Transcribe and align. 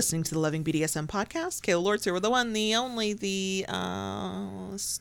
listening 0.00 0.22
to 0.22 0.32
the 0.32 0.40
Loving 0.40 0.64
BDSM 0.64 1.06
podcast. 1.08 1.60
Kayla 1.60 1.82
Lords 1.82 2.04
here 2.04 2.14
with 2.14 2.22
the 2.22 2.30
one, 2.30 2.54
the 2.54 2.74
only, 2.74 3.12
the 3.12 3.66
uh, 3.68 4.46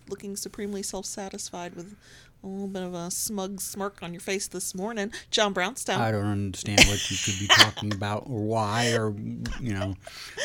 looking 0.10 0.36
supremely 0.36 0.84
self 0.84 1.06
satisfied 1.06 1.74
with 1.74 1.96
a 2.44 2.48
little 2.48 2.68
bit 2.68 2.84
of 2.84 2.94
a 2.94 3.10
smug 3.10 3.62
smirk 3.62 4.00
on 4.02 4.12
your 4.12 4.20
face 4.20 4.50
this 4.50 4.76
morning. 4.76 5.14
John 5.32 5.54
Brownstone. 5.54 6.02
I 6.02 6.12
don't 6.12 6.26
understand 6.26 6.82
what 6.82 7.10
you 7.10 7.16
could 7.16 7.40
be 7.40 7.48
talking 7.48 7.94
about 7.94 8.24
or 8.28 8.42
why 8.44 8.92
or 8.92 9.16
you 9.62 9.74
know 9.74 9.96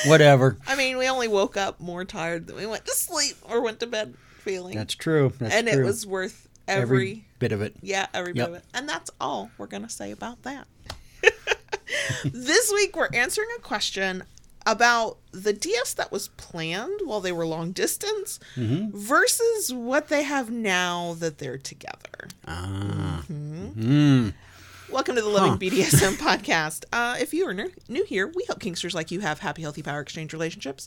whatever. 0.07 0.57
I 0.69 0.77
mean, 0.77 0.99
we 0.99 1.09
only 1.09 1.27
woke 1.27 1.57
up 1.57 1.81
more 1.81 2.05
tired 2.05 2.47
than 2.47 2.55
we 2.55 2.65
went 2.65 2.85
to 2.85 2.93
sleep 2.93 3.35
or 3.43 3.61
went 3.61 3.81
to 3.81 3.89
bed 3.89 4.15
feeling. 4.39 4.77
That's 4.77 4.95
true. 4.95 5.33
That's 5.37 5.53
and 5.53 5.67
true. 5.67 5.83
it 5.83 5.85
was 5.85 6.07
worth 6.07 6.49
every, 6.69 7.25
bit 7.41 7.51
of 7.51 7.61
it. 7.61 7.75
yeah, 7.83 8.07
every 8.15 8.35
bit 8.35 8.51
of 8.51 8.55
it. 8.55 8.65
And 8.73 8.89
that's 8.89 9.11
all 9.21 9.51
we're 9.59 9.67
going 9.67 9.83
to 9.83 9.89
say 9.89 10.13
about 10.13 10.45
that. 10.45 10.69
this 12.25 12.73
week 12.73 12.95
we're 12.95 13.09
answering 13.13 13.49
a 13.59 13.61
question 13.61 14.23
about 14.67 15.19
the 15.33 15.53
DS 15.53 15.93
that 15.95 16.11
was 16.11 16.29
planned 16.29 17.01
while 17.05 17.21
they 17.21 17.33
were 17.33 17.47
long 17.47 17.73
distance 17.73 18.39
Mm-hmm. 18.57 18.97
versus 18.97 19.73
what 19.73 20.09
they 20.09 20.23
have 20.23 20.51
now 20.51 21.15
that 21.19 21.39
they're 21.39 21.59
together. 21.59 22.29
Ah. 22.47 23.25
Mm-hmm. 23.31 24.25
Mm. 24.27 24.35
Welcome 24.91 25.17
to 25.17 25.23
the 25.23 25.29
Loving 25.29 25.59
BDSM 25.59 26.15
podcast. 26.19 26.85
Uh, 26.93 27.17
if 27.19 27.35
you 27.35 27.47
are 27.47 27.55
new 27.55 28.05
here, 28.05 28.31
we 28.35 28.45
help 28.47 28.61
Kinksters 28.61 28.95
like 28.95 29.11
you 29.11 29.21
have 29.21 29.41
happy, 29.41 29.63
healthy 29.63 29.83
power 29.83 30.01
exchange 30.01 30.33
relationships. 30.33 30.87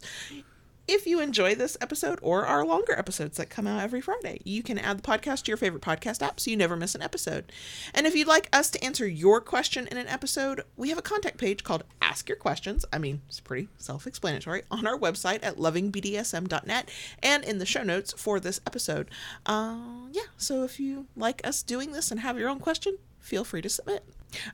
If 0.88 1.05
you 1.05 1.20
enjoy 1.20 1.54
this 1.54 1.76
episode 1.82 2.18
or 2.22 2.46
our 2.46 2.66
longer 2.66 2.98
episodes 2.98 3.36
that 3.36 3.50
come 3.50 3.68
out 3.68 3.84
every 3.84 4.00
Friday, 4.00 4.40
you 4.45 4.64
can 4.64 4.80
add 4.80 5.00
the 5.00 5.02
podcast 5.02 5.44
to 5.44 5.52
your 5.52 5.58
favorite 5.58 5.82
podcast 5.82 6.22
app 6.22 6.40
so 6.40 6.50
you 6.50 6.56
never 6.56 6.78
miss 6.78 6.95
an 6.95 7.02
episode. 7.02 7.52
And 7.94 8.08
if 8.08 8.16
you'd 8.16 8.28
like 8.28 8.48
us 8.53 8.70
to 8.70 8.81
answer 8.81 9.06
your 9.06 9.42
question 9.42 9.88
in 9.88 9.97
an 9.97 10.08
episode, 10.08 10.62
we 10.78 10.88
have 10.88 10.97
a 10.97 11.02
contact 11.02 11.38
page 11.38 11.66
called 11.66 11.84
Ask 12.02 12.30
Your 12.30 12.38
Questions. 12.38 12.86
I 12.94 13.00
mean, 13.00 13.22
it's 13.28 13.42
pretty 13.42 13.67
self 13.78 14.08
explanatory 14.08 14.64
on 14.72 14.88
our 14.88 14.97
website 14.97 15.39
at 15.44 15.58
lovingbdsm.net 15.58 16.90
and 17.22 17.44
in 17.44 17.58
the 17.58 17.66
show 17.66 17.84
notes 17.84 18.14
for 18.14 18.40
this 18.40 18.62
episode. 18.66 19.09
Uh, 19.45 20.08
yeah, 20.14 20.22
so 20.38 20.64
if 20.64 20.80
you 20.80 21.08
like 21.17 21.45
us 21.45 21.64
doing 21.64 21.92
this 21.92 22.12
and 22.12 22.22
have 22.22 22.40
your 22.40 22.47
own 22.47 22.59
question, 22.59 22.97
feel 23.19 23.44
free 23.44 23.62
to 23.62 23.69
submit. 23.69 24.06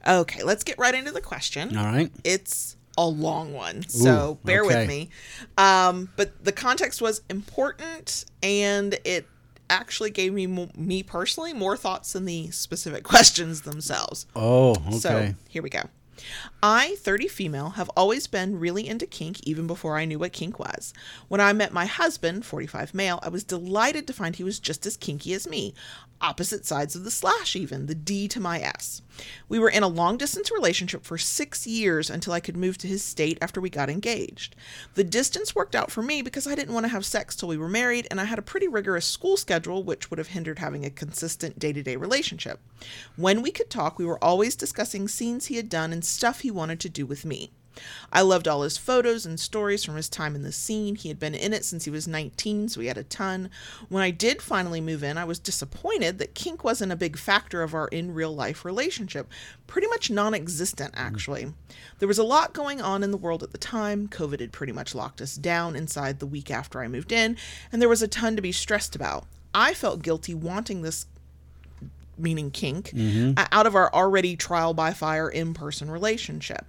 Okay, 0.07 0.41
let's 0.41 0.63
get 0.63 0.79
right 0.79 0.95
into 0.95 1.11
the 1.11 1.21
question 1.21 1.77
All 1.77 1.85
right. 1.85 2.11
it's 2.23 2.75
a 2.97 3.05
long 3.05 3.53
one 3.53 3.87
so 3.87 4.31
Ooh, 4.43 4.45
bear 4.45 4.63
with 4.63 4.87
me 4.87 5.09
um 5.57 6.09
but 6.15 6.43
the 6.43 6.51
context 6.51 7.01
was 7.01 7.21
important 7.29 8.25
and 8.43 8.99
it 9.03 9.27
actually 9.69 10.11
gave 10.11 10.33
me 10.33 10.45
me 10.75 11.01
personally 11.03 11.53
more 11.53 11.75
thoughts 11.75 12.13
than 12.13 12.25
the 12.25 12.51
specific 12.51 13.03
questions 13.13 13.61
themselves 13.61 14.27
Oh, 14.35 14.71
okay. 14.71 14.97
so 14.97 15.33
here 15.49 15.63
we 15.63 15.69
go. 15.69 15.83
I, 16.61 16.95
30 16.99 17.27
female, 17.27 17.69
have 17.71 17.89
always 17.97 18.27
been 18.27 18.59
really 18.59 18.87
into 18.87 19.05
kink 19.05 19.45
even 19.45 19.67
before 19.67 19.97
I 19.97 20.05
knew 20.05 20.19
what 20.19 20.31
kink 20.31 20.57
was. 20.59 20.93
When 21.27 21.41
I 21.41 21.51
met 21.53 21.73
my 21.73 21.85
husband, 21.85 22.45
45 22.45 22.93
male, 22.93 23.19
I 23.23 23.29
was 23.29 23.43
delighted 23.43 24.07
to 24.07 24.13
find 24.13 24.35
he 24.35 24.43
was 24.43 24.59
just 24.59 24.85
as 24.85 24.95
kinky 24.95 25.33
as 25.33 25.47
me. 25.47 25.73
Opposite 26.21 26.65
sides 26.65 26.95
of 26.95 27.03
the 27.03 27.11
slash, 27.11 27.55
even, 27.55 27.87
the 27.87 27.95
D 27.95 28.27
to 28.29 28.39
my 28.39 28.59
S. 28.61 29.01
We 29.49 29.59
were 29.59 29.69
in 29.69 29.83
a 29.83 29.87
long 29.87 30.17
distance 30.17 30.51
relationship 30.51 31.03
for 31.03 31.17
six 31.17 31.67
years 31.67 32.09
until 32.09 32.33
I 32.33 32.39
could 32.39 32.57
move 32.57 32.77
to 32.79 32.87
his 32.87 33.03
state 33.03 33.37
after 33.41 33.61
we 33.61 33.69
got 33.69 33.89
engaged. 33.89 34.55
The 34.95 35.03
distance 35.03 35.55
worked 35.55 35.75
out 35.75 35.91
for 35.91 36.01
me 36.01 36.21
because 36.21 36.47
I 36.47 36.55
didn't 36.55 36.73
want 36.73 36.85
to 36.85 36.91
have 36.91 37.05
sex 37.05 37.35
till 37.35 37.49
we 37.49 37.57
were 37.57 37.69
married, 37.69 38.07
and 38.09 38.19
I 38.19 38.25
had 38.25 38.39
a 38.39 38.43
pretty 38.43 38.67
rigorous 38.67 39.05
school 39.05 39.37
schedule, 39.37 39.83
which 39.83 40.09
would 40.09 40.17
have 40.17 40.29
hindered 40.29 40.59
having 40.59 40.85
a 40.85 40.89
consistent 40.89 41.59
day 41.59 41.73
to 41.73 41.83
day 41.83 41.95
relationship. 41.95 42.59
When 43.15 43.41
we 43.41 43.51
could 43.51 43.69
talk, 43.69 43.97
we 43.97 44.05
were 44.05 44.23
always 44.23 44.55
discussing 44.55 45.07
scenes 45.07 45.47
he 45.47 45.57
had 45.57 45.69
done 45.69 45.93
and 45.93 46.03
stuff 46.03 46.41
he 46.41 46.51
wanted 46.51 46.79
to 46.81 46.89
do 46.89 47.05
with 47.05 47.25
me. 47.25 47.51
I 48.11 48.21
loved 48.21 48.47
all 48.47 48.61
his 48.61 48.77
photos 48.77 49.25
and 49.25 49.39
stories 49.39 49.83
from 49.83 49.95
his 49.95 50.09
time 50.09 50.35
in 50.35 50.43
the 50.43 50.51
scene. 50.51 50.95
He 50.95 51.09
had 51.09 51.19
been 51.19 51.35
in 51.35 51.53
it 51.53 51.65
since 51.65 51.85
he 51.85 51.91
was 51.91 52.07
19, 52.07 52.69
so 52.69 52.81
he 52.81 52.87
had 52.87 52.97
a 52.97 53.03
ton. 53.03 53.49
When 53.89 54.03
I 54.03 54.11
did 54.11 54.41
finally 54.41 54.81
move 54.81 55.03
in, 55.03 55.17
I 55.17 55.25
was 55.25 55.39
disappointed 55.39 56.19
that 56.19 56.35
kink 56.35 56.63
wasn't 56.63 56.91
a 56.91 56.97
big 56.97 57.17
factor 57.17 57.63
of 57.63 57.73
our 57.73 57.87
in 57.87 58.13
real 58.13 58.33
life 58.33 58.65
relationship. 58.65 59.27
Pretty 59.67 59.87
much 59.87 60.09
non 60.09 60.33
existent, 60.33 60.93
actually. 60.95 61.53
There 61.99 62.07
was 62.07 62.19
a 62.19 62.23
lot 62.23 62.53
going 62.53 62.81
on 62.81 63.03
in 63.03 63.11
the 63.11 63.17
world 63.17 63.43
at 63.43 63.51
the 63.51 63.57
time. 63.57 64.07
COVID 64.07 64.39
had 64.39 64.51
pretty 64.51 64.73
much 64.73 64.93
locked 64.93 65.21
us 65.21 65.35
down 65.35 65.75
inside 65.75 66.19
the 66.19 66.27
week 66.27 66.51
after 66.51 66.81
I 66.81 66.87
moved 66.87 67.11
in, 67.11 67.37
and 67.71 67.81
there 67.81 67.89
was 67.89 68.01
a 68.01 68.07
ton 68.07 68.35
to 68.35 68.41
be 68.41 68.51
stressed 68.51 68.95
about. 68.95 69.25
I 69.53 69.73
felt 69.73 70.01
guilty 70.01 70.33
wanting 70.33 70.81
this 70.81 71.05
meaning 72.17 72.51
kink, 72.51 72.91
uh, 73.37 73.47
out 73.51 73.65
of 73.65 73.75
our 73.75 73.91
already 73.93 74.35
trial 74.35 74.73
by 74.73 74.93
fire 74.93 75.29
in 75.29 75.53
person 75.53 75.89
relationship. 75.89 76.65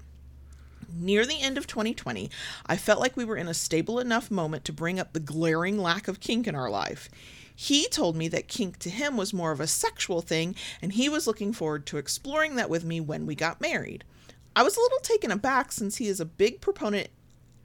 Near 0.96 1.26
the 1.26 1.40
end 1.40 1.58
of 1.58 1.66
2020, 1.66 2.30
I 2.66 2.76
felt 2.76 3.00
like 3.00 3.16
we 3.16 3.24
were 3.24 3.36
in 3.36 3.48
a 3.48 3.54
stable 3.54 3.98
enough 3.98 4.30
moment 4.30 4.64
to 4.66 4.72
bring 4.72 5.00
up 5.00 5.12
the 5.12 5.20
glaring 5.20 5.76
lack 5.76 6.06
of 6.06 6.20
kink 6.20 6.46
in 6.46 6.54
our 6.54 6.70
life. 6.70 7.08
He 7.54 7.88
told 7.88 8.14
me 8.16 8.28
that 8.28 8.48
kink 8.48 8.78
to 8.80 8.90
him 8.90 9.16
was 9.16 9.32
more 9.32 9.50
of 9.50 9.60
a 9.60 9.66
sexual 9.66 10.20
thing, 10.20 10.54
and 10.80 10.92
he 10.92 11.08
was 11.08 11.26
looking 11.26 11.52
forward 11.52 11.86
to 11.86 11.98
exploring 11.98 12.54
that 12.56 12.70
with 12.70 12.84
me 12.84 13.00
when 13.00 13.26
we 13.26 13.34
got 13.34 13.60
married. 13.60 14.04
I 14.54 14.62
was 14.62 14.76
a 14.76 14.80
little 14.80 15.00
taken 15.00 15.32
aback 15.32 15.72
since 15.72 15.96
he 15.96 16.06
is 16.06 16.20
a 16.20 16.24
big 16.24 16.60
proponent 16.60 17.08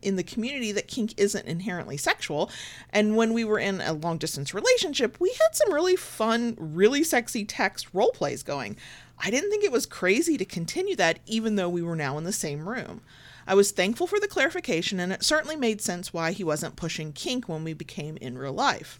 in 0.01 0.15
the 0.15 0.23
community 0.23 0.71
that 0.71 0.87
kink 0.87 1.13
isn't 1.17 1.45
inherently 1.45 1.97
sexual. 1.97 2.49
And 2.91 3.15
when 3.15 3.33
we 3.33 3.43
were 3.43 3.59
in 3.59 3.81
a 3.81 3.93
long 3.93 4.17
distance 4.17 4.53
relationship, 4.53 5.19
we 5.19 5.29
had 5.29 5.53
some 5.53 5.73
really 5.73 5.95
fun, 5.95 6.55
really 6.59 7.03
sexy 7.03 7.45
text 7.45 7.87
role 7.93 8.11
plays 8.11 8.43
going. 8.43 8.77
I 9.19 9.29
didn't 9.29 9.49
think 9.49 9.63
it 9.63 9.71
was 9.71 9.85
crazy 9.85 10.37
to 10.37 10.45
continue 10.45 10.95
that, 10.95 11.19
even 11.25 11.55
though 11.55 11.69
we 11.69 11.81
were 11.81 11.95
now 11.95 12.17
in 12.17 12.23
the 12.23 12.31
same 12.31 12.67
room. 12.67 13.01
I 13.45 13.55
was 13.55 13.71
thankful 13.71 14.05
for 14.05 14.19
the 14.19 14.27
clarification, 14.27 14.99
and 14.99 15.11
it 15.11 15.23
certainly 15.23 15.55
made 15.55 15.81
sense 15.81 16.13
why 16.13 16.31
he 16.31 16.43
wasn't 16.43 16.75
pushing 16.75 17.11
kink 17.11 17.49
when 17.49 17.63
we 17.63 17.73
became 17.73 18.15
in 18.17 18.37
real 18.37 18.53
life. 18.53 18.99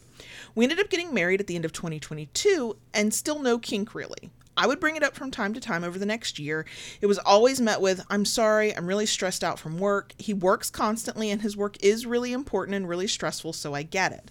We 0.56 0.66
ended 0.66 0.80
up 0.80 0.90
getting 0.90 1.14
married 1.14 1.40
at 1.40 1.48
the 1.48 1.56
end 1.56 1.66
of 1.66 1.72
2022 1.72 2.76
and 2.94 3.14
still 3.14 3.40
no 3.40 3.58
kink 3.60 3.94
really. 3.94 4.32
I 4.60 4.68
would 4.68 4.82
bring 4.82 4.98
it 4.98 5.04
up 5.04 5.16
from 5.16 5.32
time 5.32 5.54
to 5.54 5.62
time 5.62 5.86
over 5.86 5.98
the 5.98 6.06
next 6.06 6.38
year. 6.38 6.66
It 7.00 7.06
was 7.06 7.18
always 7.20 7.62
met 7.62 7.80
with, 7.80 8.06
I'm 8.10 8.26
sorry, 8.26 8.76
I'm 8.76 8.88
really 8.88 9.06
stressed 9.06 9.42
out 9.42 9.58
from 9.58 9.80
work. 9.80 10.14
He 10.18 10.34
works 10.34 10.70
constantly 10.70 11.32
and 11.32 11.42
his 11.42 11.56
work 11.56 11.82
is 11.82 12.06
really 12.06 12.34
important 12.34 12.76
and 12.76 12.90
really 12.90 13.08
stressful, 13.08 13.54
so 13.54 13.74
I 13.74 13.84
get 13.84 14.12
it. 14.12 14.30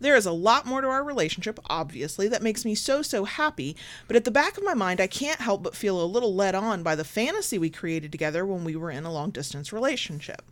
There 0.00 0.16
is 0.16 0.26
a 0.26 0.32
lot 0.32 0.66
more 0.66 0.80
to 0.80 0.88
our 0.88 1.04
relationship, 1.04 1.60
obviously, 1.66 2.26
that 2.26 2.42
makes 2.42 2.64
me 2.64 2.74
so, 2.74 3.02
so 3.02 3.24
happy, 3.24 3.76
but 4.08 4.16
at 4.16 4.24
the 4.24 4.32
back 4.32 4.58
of 4.58 4.64
my 4.64 4.74
mind, 4.74 5.00
I 5.00 5.06
can't 5.06 5.40
help 5.40 5.62
but 5.62 5.76
feel 5.76 6.02
a 6.02 6.06
little 6.06 6.34
led 6.34 6.56
on 6.56 6.82
by 6.82 6.96
the 6.96 7.04
fantasy 7.04 7.56
we 7.56 7.70
created 7.70 8.10
together 8.10 8.44
when 8.44 8.64
we 8.64 8.74
were 8.74 8.90
in 8.90 9.04
a 9.04 9.12
long 9.12 9.30
distance 9.30 9.72
relationship. 9.72 10.42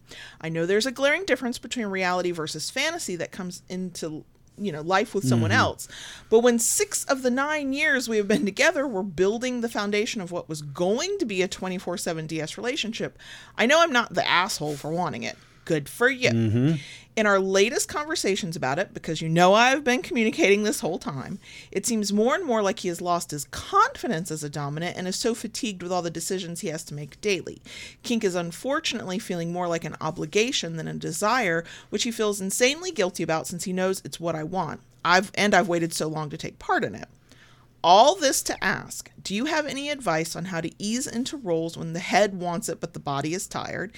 I 0.40 0.50
know 0.50 0.66
there's 0.66 0.86
a 0.86 0.92
glaring 0.92 1.24
difference 1.24 1.58
between 1.58 1.86
reality 1.86 2.30
versus 2.30 2.70
fantasy 2.70 3.16
that 3.16 3.32
comes 3.32 3.62
into 3.68 4.24
you 4.58 4.72
know 4.72 4.82
life 4.82 5.14
with 5.14 5.26
someone 5.26 5.50
mm-hmm. 5.50 5.60
else. 5.60 5.88
But 6.30 6.40
when 6.40 6.58
six 6.58 7.04
of 7.04 7.22
the 7.22 7.30
nine 7.30 7.72
years 7.72 8.08
we 8.08 8.16
have 8.16 8.28
been 8.28 8.44
together 8.44 8.86
we're 8.86 9.02
building 9.02 9.60
the 9.60 9.68
foundation 9.68 10.20
of 10.20 10.32
what 10.32 10.48
was 10.48 10.62
going 10.62 11.18
to 11.18 11.26
be 11.26 11.42
a 11.42 11.48
24-7 11.48 12.26
ds 12.26 12.56
relationship 12.56 13.18
i 13.56 13.66
know 13.66 13.80
i'm 13.80 13.92
not 13.92 14.14
the 14.14 14.26
asshole 14.26 14.76
for 14.76 14.90
wanting 14.90 15.22
it. 15.22 15.36
Good 15.64 15.88
for 15.88 16.08
you 16.08 16.30
mm-hmm. 16.30 16.74
In 17.16 17.26
our 17.26 17.40
latest 17.40 17.88
conversations 17.88 18.56
about 18.56 18.78
it 18.78 18.92
because 18.92 19.20
you 19.20 19.28
know 19.28 19.54
i've 19.54 19.82
been 19.82 20.02
communicating 20.02 20.62
this 20.62 20.80
whole 20.80 20.98
time 20.98 21.38
it 21.72 21.86
seems 21.86 22.12
more 22.12 22.34
and 22.34 22.44
more 22.44 22.62
like 22.62 22.80
he 22.80 22.88
has 22.88 23.00
lost 23.00 23.30
his 23.30 23.44
confidence 23.46 24.30
as 24.30 24.44
a 24.44 24.50
dominant 24.50 24.96
and 24.96 25.08
is 25.08 25.16
so 25.16 25.34
fatigued 25.34 25.82
with 25.82 25.92
all 25.92 26.02
the 26.02 26.10
decisions 26.10 26.60
he 26.60 26.68
has 26.68 26.84
to 26.84 26.94
make 26.94 27.20
daily. 27.20 27.60
Kink 28.02 28.24
is 28.24 28.34
unfortunately 28.34 29.18
feeling 29.18 29.52
more 29.52 29.68
like 29.68 29.84
an 29.84 29.96
obligation 30.00 30.76
than 30.76 30.88
a 30.88 30.94
desire 30.94 31.64
which 31.90 32.04
he 32.04 32.10
feels 32.10 32.40
insanely 32.40 32.90
guilty 32.90 33.22
about 33.22 33.46
since 33.46 33.64
he 33.64 33.72
knows 33.72 34.02
it's 34.04 34.20
what 34.20 34.34
i 34.34 34.42
want. 34.42 34.80
I've 35.04 35.30
and 35.34 35.54
i've 35.54 35.68
waited 35.68 35.92
so 35.92 36.08
long 36.08 36.30
to 36.30 36.36
take 36.36 36.58
part 36.58 36.84
in 36.84 36.94
it 36.94 37.08
all 37.86 38.16
this 38.16 38.42
to 38.42 38.64
ask 38.64 39.12
Do 39.22 39.32
you 39.32 39.44
have 39.44 39.64
any 39.64 39.90
advice 39.90 40.34
on 40.34 40.46
how 40.46 40.60
to 40.60 40.72
ease 40.76 41.06
into 41.06 41.36
roles 41.36 41.78
when 41.78 41.92
the 41.92 42.00
head 42.00 42.34
wants 42.34 42.68
it 42.68 42.80
but 42.80 42.94
the 42.94 43.00
body 43.00 43.32
is 43.32 43.46
tired? 43.46 43.92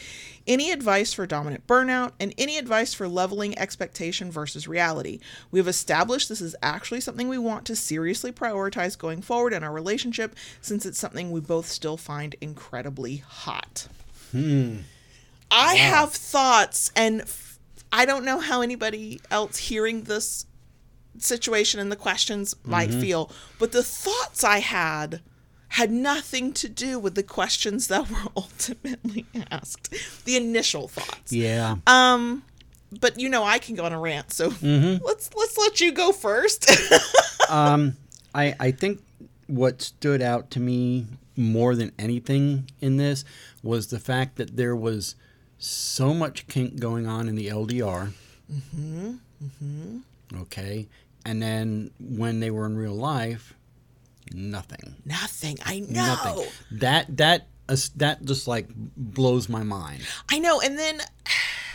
Any 0.46 0.70
advice 0.70 1.14
for 1.14 1.26
dominant 1.26 1.66
burnout? 1.66 2.12
And 2.20 2.34
any 2.36 2.58
advice 2.58 2.92
for 2.92 3.08
leveling 3.08 3.58
expectation 3.58 4.30
versus 4.30 4.68
reality? 4.68 5.20
We 5.50 5.58
have 5.58 5.66
established 5.66 6.28
this 6.28 6.42
is 6.42 6.54
actually 6.62 7.00
something 7.00 7.28
we 7.28 7.38
want 7.38 7.64
to 7.64 7.76
seriously 7.76 8.30
prioritize 8.30 8.96
going 8.98 9.22
forward 9.22 9.54
in 9.54 9.64
our 9.64 9.72
relationship 9.72 10.36
since 10.60 10.84
it's 10.84 10.98
something 10.98 11.30
we 11.30 11.40
both 11.40 11.66
still 11.66 11.96
find 11.96 12.36
incredibly 12.42 13.16
hot. 13.16 13.88
Hmm. 14.32 14.80
I 15.50 15.76
have 15.76 16.12
thoughts, 16.12 16.92
and 16.94 17.24
I 17.90 18.04
don't 18.04 18.26
know 18.26 18.38
how 18.38 18.60
anybody 18.60 19.22
else 19.30 19.56
hearing 19.56 20.02
this 20.02 20.44
situation 21.22 21.80
and 21.80 21.90
the 21.90 21.96
questions 21.96 22.54
might 22.64 22.92
feel, 22.92 23.30
but 23.58 23.72
the 23.72 23.82
thoughts 23.82 24.44
I 24.44 24.58
had 24.58 25.20
had 25.72 25.90
nothing 25.90 26.52
to 26.54 26.68
do 26.68 26.98
with 26.98 27.14
the 27.14 27.22
questions 27.22 27.88
that 27.88 28.10
were 28.10 28.16
ultimately 28.36 29.26
asked. 29.50 29.94
The 30.24 30.36
initial 30.36 30.88
thoughts. 30.88 31.32
Yeah. 31.32 31.76
Um 31.86 32.42
but 33.00 33.18
you 33.18 33.28
know 33.28 33.44
I 33.44 33.58
can 33.58 33.74
go 33.74 33.84
on 33.84 33.92
a 33.92 34.00
rant, 34.00 34.32
so 34.32 34.48
let's 34.62 35.30
let's 35.34 35.58
let 35.58 35.80
you 35.80 35.92
go 35.92 36.12
first. 36.12 36.70
um, 37.50 37.96
I 38.34 38.54
I 38.58 38.70
think 38.70 39.02
what 39.46 39.82
stood 39.82 40.22
out 40.22 40.50
to 40.52 40.60
me 40.60 41.06
more 41.36 41.74
than 41.74 41.92
anything 41.98 42.70
in 42.80 42.96
this 42.96 43.24
was 43.62 43.88
the 43.88 43.98
fact 43.98 44.36
that 44.36 44.56
there 44.56 44.76
was 44.76 45.14
so 45.58 46.14
much 46.14 46.46
kink 46.46 46.80
going 46.80 47.06
on 47.06 47.28
in 47.28 47.34
the 47.34 47.48
LDR. 47.48 48.12
Mm-hmm. 48.52 49.14
Mm-hmm. 49.44 49.98
Okay. 50.42 50.88
And 51.28 51.42
then 51.42 51.90
when 52.00 52.40
they 52.40 52.50
were 52.50 52.64
in 52.64 52.74
real 52.74 52.94
life, 52.94 53.54
nothing. 54.32 54.94
Nothing. 55.04 55.58
I 55.62 55.80
know. 55.80 56.06
Nothing. 56.06 56.46
That 56.70 57.16
that 57.18 57.48
uh, 57.68 57.76
that 57.96 58.24
just 58.24 58.48
like 58.48 58.70
blows 58.96 59.46
my 59.46 59.62
mind. 59.62 60.06
I 60.30 60.38
know. 60.38 60.62
And 60.62 60.78
then 60.78 61.02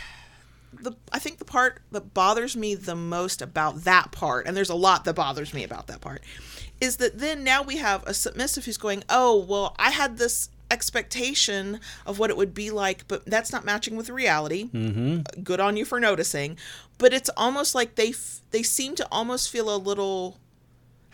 the 0.72 0.96
I 1.12 1.20
think 1.20 1.38
the 1.38 1.44
part 1.44 1.82
that 1.92 2.12
bothers 2.14 2.56
me 2.56 2.74
the 2.74 2.96
most 2.96 3.40
about 3.40 3.84
that 3.84 4.10
part, 4.10 4.48
and 4.48 4.56
there's 4.56 4.70
a 4.70 4.74
lot 4.74 5.04
that 5.04 5.14
bothers 5.14 5.54
me 5.54 5.62
about 5.62 5.86
that 5.86 6.00
part, 6.00 6.24
is 6.80 6.96
that 6.96 7.20
then 7.20 7.44
now 7.44 7.62
we 7.62 7.76
have 7.76 8.02
a 8.08 8.12
submissive 8.12 8.64
who's 8.64 8.76
going, 8.76 9.04
"Oh, 9.08 9.38
well, 9.38 9.76
I 9.78 9.90
had 9.90 10.18
this 10.18 10.50
expectation 10.74 11.80
of 12.04 12.18
what 12.18 12.28
it 12.28 12.36
would 12.36 12.52
be 12.52 12.70
like, 12.70 13.08
but 13.08 13.24
that's 13.24 13.52
not 13.52 13.64
matching 13.64 13.96
with 13.96 14.10
reality. 14.10 14.68
Mm-hmm. 14.70 15.42
Good 15.42 15.60
on 15.60 15.76
you 15.76 15.84
for 15.84 15.98
noticing." 15.98 16.58
But 16.98 17.14
it's 17.14 17.30
almost 17.36 17.74
like 17.74 17.94
they 17.94 18.10
f- 18.10 18.40
they 18.50 18.62
seem 18.62 18.94
to 18.96 19.08
almost 19.10 19.50
feel 19.50 19.74
a 19.74 19.78
little 19.78 20.38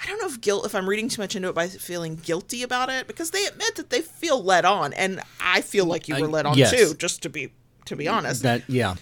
I 0.03 0.07
don't 0.07 0.19
know 0.19 0.27
if 0.27 0.41
guilt 0.41 0.65
if 0.65 0.75
I'm 0.75 0.89
reading 0.89 1.09
too 1.09 1.21
much 1.21 1.37
into 1.37 1.49
it 1.49 1.55
by 1.55 1.69
feeling 1.69 2.17
guilty 2.17 2.63
about 2.63 2.89
it 2.89 3.07
because 3.07 3.31
they 3.33 3.45
admit 3.45 3.77
that 3.77 3.91
they 3.91 4.01
feel 4.01 4.43
led 4.43 4.65
on 4.65 4.93
and 4.95 5.21
I 5.41 5.61
feel 5.61 5.85
like 5.85 6.09
you 6.09 6.19
were 6.19 6.29
led 6.29 6.47
on 6.47 6.57
yes. 6.57 6.71
too 6.71 6.95
just 6.95 7.23
to 7.23 7.29
be 7.29 7.53
to 7.85 7.97
be 7.97 8.09
honest. 8.09 8.43
That 8.43 8.63
yeah. 8.69 8.95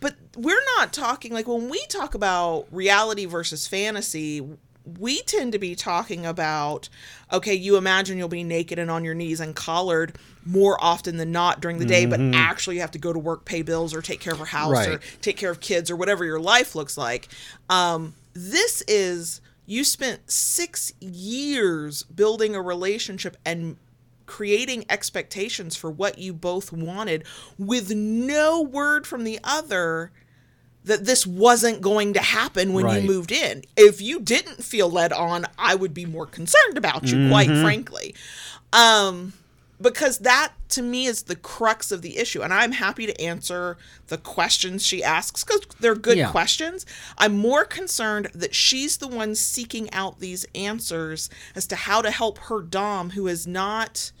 But 0.00 0.16
we're 0.36 0.62
not 0.76 0.92
talking 0.92 1.32
like 1.32 1.48
when 1.48 1.70
we 1.70 1.84
talk 1.86 2.14
about 2.14 2.66
reality 2.70 3.24
versus 3.24 3.66
fantasy, 3.66 4.46
we 4.98 5.22
tend 5.22 5.52
to 5.52 5.58
be 5.58 5.74
talking 5.74 6.26
about 6.26 6.88
okay, 7.32 7.54
you 7.54 7.76
imagine 7.76 8.18
you'll 8.18 8.28
be 8.28 8.44
naked 8.44 8.78
and 8.78 8.90
on 8.90 9.04
your 9.04 9.14
knees 9.14 9.40
and 9.40 9.56
collared 9.56 10.18
more 10.44 10.76
often 10.82 11.16
than 11.16 11.32
not 11.32 11.60
during 11.60 11.78
the 11.78 11.84
day, 11.86 12.04
but 12.04 12.20
actually 12.34 12.74
you 12.76 12.80
have 12.82 12.90
to 12.90 12.98
go 12.98 13.12
to 13.12 13.18
work, 13.18 13.44
pay 13.44 13.62
bills, 13.62 13.94
or 13.94 14.02
take 14.02 14.20
care 14.20 14.34
of 14.34 14.40
a 14.40 14.44
house, 14.44 14.70
or 14.96 14.98
take 15.22 15.36
care 15.36 15.50
of 15.50 15.60
kids, 15.60 15.90
or 15.90 15.96
whatever 15.96 16.24
your 16.24 16.40
life 16.40 16.74
looks 16.74 16.98
like. 16.98 17.28
Um, 17.70 18.14
this 18.34 18.82
is 18.88 19.40
you 19.66 19.84
spent 19.84 20.30
six 20.30 20.92
years 21.00 22.02
building 22.02 22.54
a 22.54 22.60
relationship 22.60 23.36
and 23.46 23.76
creating 24.26 24.84
expectations 24.90 25.76
for 25.76 25.90
what 25.90 26.18
you 26.18 26.32
both 26.32 26.72
wanted 26.72 27.24
with 27.58 27.94
no 27.94 28.60
word 28.60 29.06
from 29.06 29.24
the 29.24 29.38
other 29.44 30.10
that 30.84 31.04
this 31.04 31.26
wasn't 31.26 31.80
going 31.80 32.12
to 32.14 32.20
happen 32.20 32.72
when 32.72 32.84
Right. 32.84 33.02
you 33.02 33.08
moved 33.08 33.30
in. 33.32 33.64
If 33.76 34.00
you 34.00 34.18
didn't 34.20 34.64
feel 34.64 34.90
led 34.90 35.12
on, 35.12 35.46
I 35.58 35.74
would 35.74 35.94
be 35.94 36.04
more 36.06 36.26
concerned 36.26 36.76
about 36.76 37.04
you, 37.08 37.28
quite 37.28 37.46
frankly. 37.48 38.14
Um, 38.72 39.34
because 39.80 40.18
that 40.18 40.52
to 40.70 40.80
me 40.82 41.06
is 41.06 41.22
the 41.22 41.34
crux 41.36 41.90
of 41.90 42.02
the 42.02 42.16
issue. 42.18 42.40
And 42.42 42.52
I'm 42.54 42.72
happy 42.72 43.04
to 43.06 43.20
answer 43.20 43.76
the 44.06 44.16
questions 44.18 44.86
she 44.86 45.02
asks 45.02 45.42
because 45.44 45.60
they're 45.80 45.94
good 45.96 46.18
Yeah. 46.18 46.30
questions. 46.30 46.86
I'm 47.18 47.36
more 47.36 47.64
concerned 47.64 48.30
that 48.34 48.54
she's 48.54 48.98
the 48.98 49.08
one 49.08 49.34
seeking 49.34 49.92
out 49.92 50.20
these 50.20 50.46
answers 50.54 51.28
as 51.56 51.66
to 51.66 51.76
how 51.76 52.00
to 52.00 52.10
help 52.12 52.38
her 52.38 52.60
Dom, 52.62 53.10
who 53.10 53.26
is 53.26 53.46
not 53.46 54.12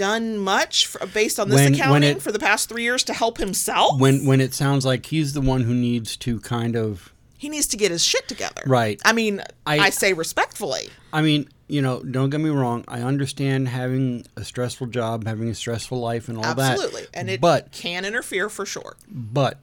done 0.00 0.38
much 0.38 0.86
for, 0.86 1.06
based 1.06 1.38
on 1.38 1.48
this 1.50 1.56
When- 1.56 1.72
when 1.72 1.74
accounting 1.80 2.16
it- 2.16 2.22
for 2.22 2.32
the 2.32 2.38
past 2.38 2.68
three 2.68 2.82
years 2.82 3.02
to 3.04 3.12
help 3.12 3.38
himself. 3.38 4.00
When 4.00 4.24
when 4.24 4.40
it 4.40 4.54
sounds 4.54 4.84
like 4.86 5.06
he's 5.06 5.32
the 5.34 5.40
one 5.40 5.62
who 5.64 5.74
needs 5.74 6.16
to 6.18 6.40
kind 6.40 6.74
of 6.76 7.12
he 7.36 7.48
needs 7.48 7.66
to 7.68 7.76
get 7.78 7.90
his 7.90 8.04
shit 8.04 8.28
together. 8.28 8.62
Right. 8.66 9.00
I 9.04 9.12
mean, 9.14 9.40
I, 9.66 9.78
I- 9.78 9.90
say 9.90 10.12
respectfully. 10.12 10.90
I 11.12 11.22
mean, 11.22 11.48
you 11.68 11.80
know, 11.82 12.02
don't 12.02 12.28
get 12.30 12.40
me 12.40 12.50
wrong. 12.50 12.84
I 12.86 13.00
understand 13.00 13.68
having 13.68 14.26
a 14.36 14.44
stressful 14.44 14.88
job, 14.88 15.26
having 15.26 15.48
a 15.48 15.54
stressful 15.54 15.98
life, 15.98 16.28
and 16.28 16.36
all 16.38 16.54
that. 16.54 16.58
Absolutely. 16.72 17.06
And 17.14 17.30
it 17.30 17.40
but 17.40 17.72
can 17.72 18.04
interfere 18.04 18.48
for 18.50 18.66
sure. 18.66 18.96
but 19.08 19.58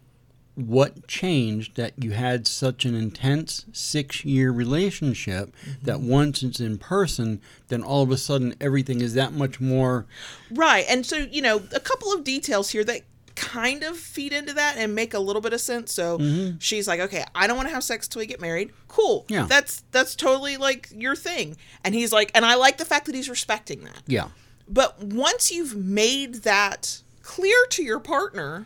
what 0.58 1.08
changed 1.08 1.76
that 1.78 1.94
you 2.04 2.12
had 2.12 2.48
such 2.48 2.84
an 2.84 2.96
intense 2.96 3.66
six-year 3.72 4.52
relationship 4.52 5.38
Mm-hmm. 5.48 5.86
that 5.86 6.00
once 6.02 6.44
it's 6.44 6.60
in 6.60 6.78
person, 6.78 7.42
then 7.68 7.84
all 7.84 8.02
of 8.04 8.12
a 8.12 8.18
sudden 8.18 8.56
everything 8.60 9.02
is 9.02 9.14
that 9.14 9.34
much 9.34 9.62
more. 9.62 10.06
Right. 10.52 10.86
And 10.90 11.06
so, 11.06 11.18
you 11.18 11.42
know, 11.42 11.62
a 11.74 11.80
couple 11.80 12.12
of 12.12 12.24
details 12.24 12.72
here 12.72 12.84
that 12.84 13.02
kind 13.36 13.84
of 13.84 13.98
feed 13.98 14.34
into 14.34 14.54
that 14.54 14.78
and 14.78 14.96
make 14.96 15.14
a 15.14 15.20
little 15.20 15.42
bit 15.42 15.54
of 15.54 15.62
sense. 15.62 15.94
So 15.94 16.56
she's 16.60 16.88
like, 16.88 17.00
okay, 17.00 17.24
I 17.36 17.46
don't 17.48 17.56
want 17.56 17.70
to 17.70 17.74
have 17.74 17.84
sex 17.84 18.08
till 18.08 18.20
we 18.20 18.26
get 18.26 18.42
married. 18.42 18.72
Cool. 18.88 19.26
Yeah. 19.30 19.46
That's 19.46 19.84
that's 19.92 20.16
totally 20.16 20.58
like 20.58 20.90
your 20.92 21.16
thing. 21.16 21.56
And 21.84 21.94
he's 21.94 22.12
like, 22.12 22.32
and 22.34 22.46
I 22.46 22.56
like 22.56 22.78
the 22.78 22.86
fact 22.86 23.06
that 23.06 23.16
he's 23.16 23.30
respecting 23.30 23.82
that. 23.84 24.02
Yeah. 24.08 24.30
But 24.68 25.02
once 25.04 25.52
you've 25.52 25.76
made 25.76 26.36
that 26.44 27.02
clear 27.22 27.66
to 27.72 27.84
your 27.84 28.00
partner, 28.00 28.66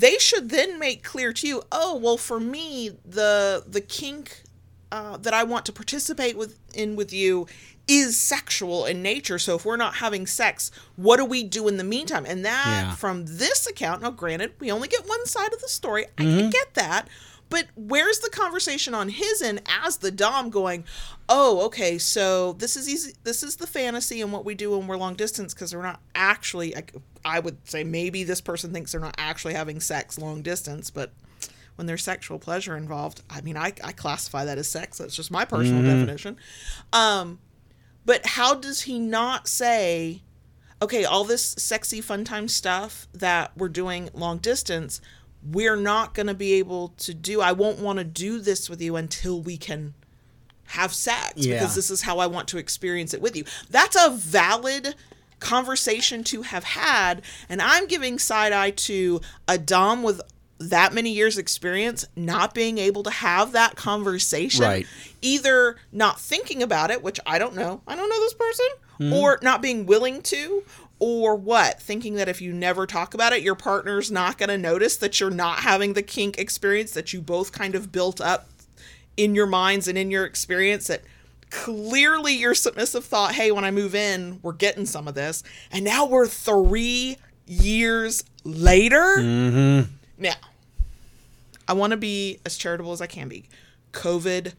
they 0.00 0.18
should 0.18 0.50
then 0.50 0.78
make 0.78 1.02
clear 1.02 1.32
to 1.32 1.46
you, 1.48 1.62
oh, 1.72 1.96
well, 1.96 2.16
for 2.18 2.38
me, 2.40 2.90
the 3.04 3.64
the 3.66 3.80
kink 3.80 4.42
uh, 4.92 5.16
that 5.18 5.34
I 5.34 5.42
want 5.44 5.64
to 5.66 5.72
participate 5.72 6.36
with 6.36 6.58
in 6.74 6.96
with 6.96 7.12
you 7.12 7.46
is 7.88 8.16
sexual 8.16 8.84
in 8.84 9.00
nature. 9.00 9.38
So 9.38 9.54
if 9.54 9.64
we're 9.64 9.76
not 9.76 9.94
having 9.96 10.26
sex, 10.26 10.70
what 10.96 11.18
do 11.18 11.24
we 11.24 11.44
do 11.44 11.68
in 11.68 11.76
the 11.76 11.84
meantime? 11.84 12.26
And 12.26 12.44
that 12.44 12.66
Yeah. 12.66 12.94
from 12.96 13.24
this 13.26 13.66
account, 13.66 14.02
now 14.02 14.10
granted, 14.10 14.52
we 14.58 14.72
only 14.72 14.88
get 14.88 15.06
one 15.08 15.24
side 15.26 15.52
of 15.52 15.60
the 15.60 15.68
story. 15.68 16.06
I 16.18 16.22
can 16.24 16.50
get 16.50 16.74
that. 16.74 17.08
But 17.48 17.66
where's 17.76 18.18
the 18.18 18.30
conversation 18.30 18.92
on 18.92 19.08
his 19.08 19.40
end 19.40 19.62
as 19.84 19.98
the 19.98 20.10
Dom 20.10 20.50
going, 20.50 20.84
oh, 21.28 21.64
okay, 21.66 21.96
so 21.96 22.54
this 22.54 22.76
is 22.76 22.88
easy. 22.88 23.14
This 23.22 23.42
is 23.42 23.56
the 23.56 23.66
fantasy 23.66 24.20
and 24.20 24.32
what 24.32 24.44
we 24.44 24.54
do 24.54 24.76
when 24.76 24.86
we're 24.86 24.96
long 24.96 25.14
distance 25.14 25.54
because 25.54 25.74
we're 25.74 25.82
not 25.82 26.00
actually, 26.14 26.76
I, 26.76 26.84
I 27.24 27.38
would 27.38 27.68
say 27.68 27.84
maybe 27.84 28.24
this 28.24 28.40
person 28.40 28.72
thinks 28.72 28.92
they're 28.92 29.00
not 29.00 29.14
actually 29.16 29.54
having 29.54 29.80
sex 29.80 30.18
long 30.18 30.42
distance, 30.42 30.90
but 30.90 31.12
when 31.76 31.86
there's 31.86 32.02
sexual 32.02 32.38
pleasure 32.38 32.76
involved, 32.76 33.22
I 33.30 33.42
mean, 33.42 33.56
I, 33.56 33.72
I 33.84 33.92
classify 33.92 34.44
that 34.44 34.58
as 34.58 34.68
sex. 34.68 34.98
That's 34.98 35.14
just 35.14 35.30
my 35.30 35.44
personal 35.44 35.82
definition. 35.82 36.38
Um, 36.92 37.38
but 38.04 38.24
how 38.26 38.54
does 38.54 38.82
he 38.82 38.98
not 38.98 39.46
say, 39.46 40.22
okay, 40.80 41.04
all 41.04 41.24
this 41.24 41.54
sexy 41.58 42.00
fun 42.00 42.24
time 42.24 42.48
stuff 42.48 43.06
that 43.12 43.52
we're 43.56 43.68
doing 43.68 44.08
long 44.14 44.38
distance, 44.38 45.00
we're 45.50 45.76
not 45.76 46.14
going 46.14 46.26
to 46.26 46.34
be 46.34 46.54
able 46.54 46.88
to 46.98 47.14
do. 47.14 47.40
I 47.40 47.52
won't 47.52 47.78
want 47.78 47.98
to 47.98 48.04
do 48.04 48.40
this 48.40 48.68
with 48.70 48.80
you 48.80 48.96
until 48.96 49.40
we 49.40 49.56
can 49.56 49.94
have 50.68 50.92
sex 50.92 51.34
Yeah. 51.36 51.54
because 51.60 51.74
this 51.74 51.90
is 51.90 52.02
how 52.02 52.18
I 52.18 52.26
want 52.26 52.48
to 52.48 52.58
experience 52.58 53.14
it 53.14 53.20
with 53.20 53.36
you. 53.36 53.44
That's 53.70 53.96
a 53.96 54.10
valid 54.10 54.94
conversation 55.38 56.24
to 56.24 56.42
have 56.42 56.64
had. 56.64 57.22
And 57.48 57.60
I'm 57.62 57.86
giving 57.86 58.18
side 58.18 58.52
eye 58.52 58.70
to 58.70 59.20
a 59.46 59.58
Dom 59.58 60.02
with 60.02 60.20
that 60.58 60.94
many 60.94 61.10
years 61.12 61.36
experience 61.36 62.04
not 62.16 62.54
being 62.54 62.78
able 62.78 63.02
to 63.02 63.10
have 63.10 63.52
that 63.52 63.76
conversation 63.76 64.64
Right. 64.64 64.86
either 65.20 65.76
not 65.92 66.18
thinking 66.18 66.62
about 66.62 66.90
it 66.90 67.02
which 67.02 67.20
i 67.26 67.38
don't 67.38 67.54
know 67.54 67.82
i 67.86 67.94
don't 67.94 68.08
know 68.08 68.20
this 68.20 68.32
person 68.32 68.66
mm-hmm. 68.98 69.12
or 69.12 69.38
not 69.42 69.60
being 69.60 69.84
willing 69.84 70.22
to 70.22 70.64
or 70.98 71.36
what? 71.36 71.80
Thinking 71.80 72.14
that 72.14 72.28
if 72.28 72.40
you 72.40 72.52
never 72.52 72.86
talk 72.86 73.14
about 73.14 73.32
it 73.32 73.42
your 73.42 73.54
partner's 73.54 74.10
not 74.10 74.38
going 74.38 74.48
to 74.48 74.58
notice 74.58 74.96
that 74.96 75.20
you're 75.20 75.30
not 75.30 75.60
having 75.60 75.92
the 75.92 76.02
kink 76.02 76.38
experience 76.38 76.92
that 76.92 77.12
you 77.12 77.20
both 77.20 77.52
kind 77.52 77.74
of 77.74 77.92
built 77.92 78.20
up 78.20 78.48
in 79.16 79.34
your 79.34 79.46
minds 79.46 79.88
and 79.88 79.96
in 79.96 80.10
your 80.10 80.24
experience 80.24 80.86
that 80.88 81.02
clearly 81.50 82.34
your 82.34 82.54
submissive 82.54 83.04
thought 83.04 83.32
hey 83.32 83.52
when 83.52 83.64
i 83.64 83.70
move 83.70 83.94
in 83.94 84.38
we're 84.42 84.52
getting 84.52 84.84
some 84.84 85.06
of 85.06 85.14
this 85.14 85.42
and 85.70 85.84
now 85.84 86.04
we're 86.06 86.26
three 86.26 87.16
years 87.46 88.24
later? 88.44 89.16
Mm-hmm. 89.18 89.90
Now 90.18 90.34
i 91.68 91.72
want 91.72 91.92
to 91.92 91.96
be 91.96 92.40
as 92.44 92.56
charitable 92.56 92.92
as 92.92 93.00
i 93.00 93.06
can 93.06 93.28
be. 93.28 93.44
Covid 93.92 94.54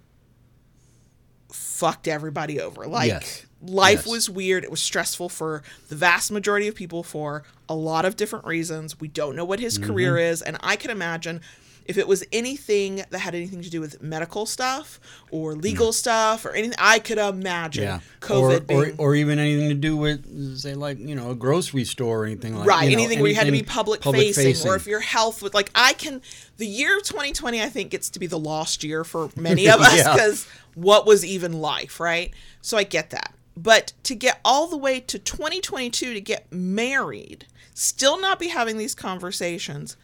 fucked 1.52 2.08
everybody 2.08 2.62
over 2.62 2.86
like 2.88 3.10
Yes. 3.10 3.46
Life 3.62 4.00
Yes. 4.06 4.08
was 4.08 4.30
weird 4.30 4.64
it 4.64 4.72
was 4.72 4.82
stressful 4.82 5.30
for 5.30 5.64
the 5.90 5.96
vast 5.96 6.32
majority 6.32 6.68
of 6.68 6.76
people 6.76 7.02
for 7.04 7.44
a 7.68 7.76
lot 7.76 8.06
of 8.06 8.16
different 8.16 8.46
reasons 8.46 9.00
we 9.00 9.08
don't 9.08 9.36
know 9.36 9.46
what 9.46 9.60
his 9.60 9.78
Mm-hmm. 9.80 9.92
career 9.92 10.18
is 10.18 10.42
and 10.42 10.58
i 10.62 10.76
can 10.76 10.92
imagine 10.92 11.42
if 11.86 11.98
it 11.98 12.06
was 12.06 12.22
anything 12.34 12.98
that 13.12 13.20
had 13.20 13.34
anything 13.34 13.62
to 13.62 13.70
do 13.70 13.80
with 13.80 14.02
medical 14.04 14.46
stuff 14.46 15.00
or 15.32 15.56
legal 15.56 15.94
stuff 15.94 16.46
or 16.46 16.52
anything 16.52 16.76
i 16.78 17.00
could 17.00 17.18
imagine 17.18 17.84
Yeah. 17.86 18.00
covid 18.20 18.58
or, 18.58 18.60
being 18.60 18.80
or, 19.00 19.08
or 19.12 19.16
even 19.16 19.40
anything 19.40 19.70
to 19.70 19.76
do 19.76 19.96
with, 19.98 20.60
say, 20.60 20.74
like, 20.76 21.00
you 21.00 21.16
know, 21.16 21.32
a 21.32 21.36
grocery 21.36 21.86
store 21.86 22.24
or 22.24 22.26
anything 22.26 22.56
like 22.56 22.66
that. 22.68 22.70
right 22.70 22.90
you 22.90 22.96
know, 22.98 23.04
anything 23.04 23.22
where 23.22 23.30
you 23.30 23.36
had 23.36 23.46
to 23.46 23.52
be 23.52 23.60
anything 23.60 23.74
public, 23.74 24.04
facing, 24.04 24.70
or 24.70 24.76
if 24.76 24.86
your 24.86 25.00
health 25.00 25.42
was 25.42 25.54
like 25.54 25.72
i 25.76 25.94
can 25.94 26.22
the 26.58 26.68
year 26.68 27.00
2020 27.00 27.62
i 27.62 27.70
think 27.70 27.90
gets 27.92 28.10
to 28.10 28.20
be 28.20 28.28
the 28.28 28.38
lost 28.40 28.84
year 28.84 29.04
for 29.06 29.30
many 29.38 29.68
of 29.74 29.80
us 29.80 29.96
Yeah. 29.98 30.14
because 30.14 30.46
what 30.76 31.06
was 31.08 31.26
even 31.26 31.54
life 31.54 32.00
right 32.02 32.34
so 32.62 32.78
i 32.78 32.84
get 32.84 33.12
that 33.12 33.34
but 33.58 33.92
to 34.04 34.14
get 34.16 34.40
all 34.46 34.68
the 34.68 34.78
way 34.78 35.00
to 35.00 35.18
2022 35.18 36.14
to 36.14 36.22
get 36.22 36.46
married 36.52 37.46
still 37.74 38.20
not 38.22 38.40
be 38.40 38.48
having 38.50 38.78
these 38.78 38.94
conversations 38.96 39.98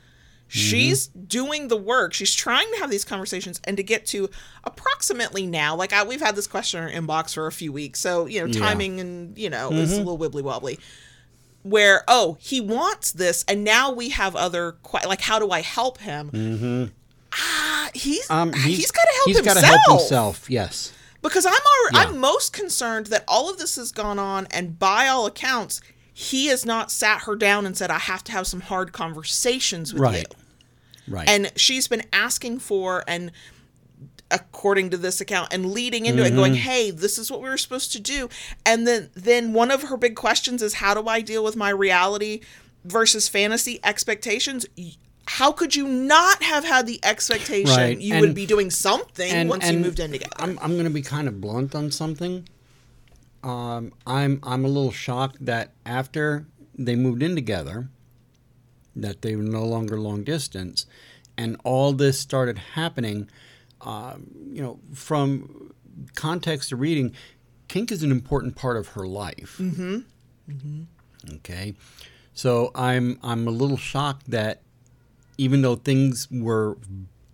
she's 0.48 1.08
doing 1.08 1.68
the 1.68 1.78
work 1.78 2.14
she's 2.14 2.34
trying 2.36 2.70
to 2.74 2.78
have 2.80 2.90
these 2.90 3.06
conversations 3.06 3.60
and 3.64 3.78
to 3.78 3.84
get 3.84 4.06
to 4.06 4.30
approximately 4.66 5.46
now 5.48 5.76
like 5.76 5.94
I, 5.94 6.04
we've 6.04 6.22
had 6.22 6.36
this 6.36 6.48
question 6.48 6.84
in 6.84 6.94
our 6.96 7.02
inbox 7.02 7.34
for 7.34 7.48
a 7.48 7.52
few 7.52 7.72
weeks 7.72 8.00
so 8.00 8.26
you 8.26 8.40
know 8.42 8.46
Yeah. 8.48 8.60
timing 8.60 9.00
and 9.00 9.38
you 9.38 9.50
know 9.50 9.72
is 9.72 9.94
a 9.94 9.98
little 10.04 10.18
wibbly 10.18 10.42
wobbly 10.44 10.80
where 11.64 12.04
oh 12.08 12.38
he 12.40 12.60
wants 12.60 13.12
this 13.14 13.46
and 13.48 13.64
now 13.64 13.92
we 13.92 14.10
have 14.10 14.36
other 14.36 14.76
like 15.06 15.22
how 15.22 15.40
do 15.40 15.50
I 15.50 15.62
help 15.62 15.98
him? 16.00 16.30
Mm-hmm. 16.32 16.86
Ah, 17.34 17.90
he's 17.96 18.30
Um, 18.30 18.52
he's 18.54 18.92
got 18.92 19.02
to 19.02 19.14
help 19.16 19.28
he's 19.28 19.38
himself. 19.38 19.56
gotta 19.56 19.66
help 19.68 20.00
himself. 20.02 20.50
Yes. 20.50 20.92
Because 21.24 21.46
I'm 21.48 21.54
already, 21.54 21.98
Yeah. 21.98 22.04
I'm 22.14 22.20
most 22.20 22.54
concerned 22.54 23.08
that 23.08 23.24
all 23.28 23.50
of 23.50 23.58
this 23.58 23.76
has 23.78 23.92
gone 23.92 24.20
on 24.20 24.46
and 24.52 24.78
by 24.78 25.08
all 25.08 25.26
accounts 25.26 25.82
he 26.14 26.46
has 26.48 26.64
not 26.64 26.92
sat 26.92 27.24
her 27.24 27.36
down 27.36 27.66
and 27.66 27.76
said 27.76 27.90
I 27.90 27.98
have 27.98 28.24
to 28.26 28.32
have 28.34 28.46
some 28.46 28.62
hard 28.62 28.94
conversations 28.94 29.92
with 29.94 30.02
Right. 30.04 30.28
you. 31.08 31.16
Right. 31.16 31.28
And 31.28 31.52
she's 31.56 31.88
been 31.88 32.04
asking 32.14 32.60
for 32.60 33.04
and 33.08 33.32
according 34.32 34.90
to 34.90 34.98
this 34.98 35.22
account 35.22 35.54
and 35.54 35.72
leading 35.72 36.06
into 36.06 36.22
it 36.24 36.28
and 36.28 36.34
Mm-hmm. 36.34 36.40
going, 36.42 36.56
"Hey, 36.56 36.92
this 36.92 37.18
is 37.18 37.30
what 37.32 37.42
we 37.42 37.50
were 37.50 37.58
supposed 37.58 37.92
to 37.94 38.00
do." 38.00 38.30
And 38.66 38.88
then 38.88 39.10
then 39.16 39.54
one 39.54 39.70
of 39.72 39.84
her 39.84 39.98
big 39.98 40.16
questions 40.16 40.62
is 40.62 40.76
how 40.76 40.94
do 40.94 41.08
I 41.08 41.22
deal 41.22 41.44
with 41.44 41.56
my 41.56 41.70
reality 41.70 42.42
versus 42.84 43.28
fantasy 43.30 43.80
expectations? 43.84 44.66
How 45.26 45.52
could 45.52 45.76
you 45.76 45.88
not 45.88 46.44
have 46.44 46.66
had 46.66 46.86
the 46.86 47.00
expectation 47.04 47.76
Right, 47.76 47.98
you 48.00 48.14
and- 48.16 48.22
would 48.22 48.36
be 48.36 48.46
doing 48.46 48.70
something 48.70 49.32
and, 49.32 49.50
once 49.50 49.70
you 49.70 49.80
moved 49.80 50.00
in 50.00 50.12
together? 50.12 50.34
I'm 50.38 50.60
I'm 50.62 50.74
going 50.74 50.84
to 50.86 50.90
be 50.90 51.02
kind 51.02 51.28
of 51.28 51.40
blunt 51.40 51.74
on 51.76 51.92
something. 51.92 52.48
Um, 53.44 53.94
I'm 54.06 54.40
I'm 54.44 54.66
a 54.66 54.68
little 54.68 54.92
shocked 54.92 55.38
that 55.46 55.72
after 55.86 56.46
they 56.78 56.96
moved 56.96 57.22
in 57.24 57.36
together, 57.36 57.90
that 58.96 59.22
they 59.22 59.36
were 59.36 59.44
no 59.44 59.66
longer 59.66 60.00
long 60.00 60.24
distance, 60.24 60.86
and 61.38 61.58
all 61.64 61.94
this 61.94 62.20
started 62.20 62.58
happening. 62.58 63.30
Um, 63.82 64.28
you 64.52 64.62
know, 64.62 64.80
from 64.94 65.74
context 66.16 66.70
to 66.70 66.76
reading, 66.78 67.14
kink 67.68 67.92
is 67.92 68.02
an 68.04 68.12
important 68.12 68.56
part 68.56 68.78
of 68.78 68.90
her 68.90 69.06
life. 69.06 69.58
Mm-hmm. 69.60 69.98
Mm-hmm. 70.50 70.84
Okay, 71.36 71.74
so 72.34 72.72
I'm 72.76 73.20
I'm 73.24 73.48
a 73.48 73.52
little 73.52 73.78
shocked 73.78 74.30
that 74.32 74.62
even 75.38 75.62
though 75.62 75.76
things 75.76 76.28
were 76.32 76.78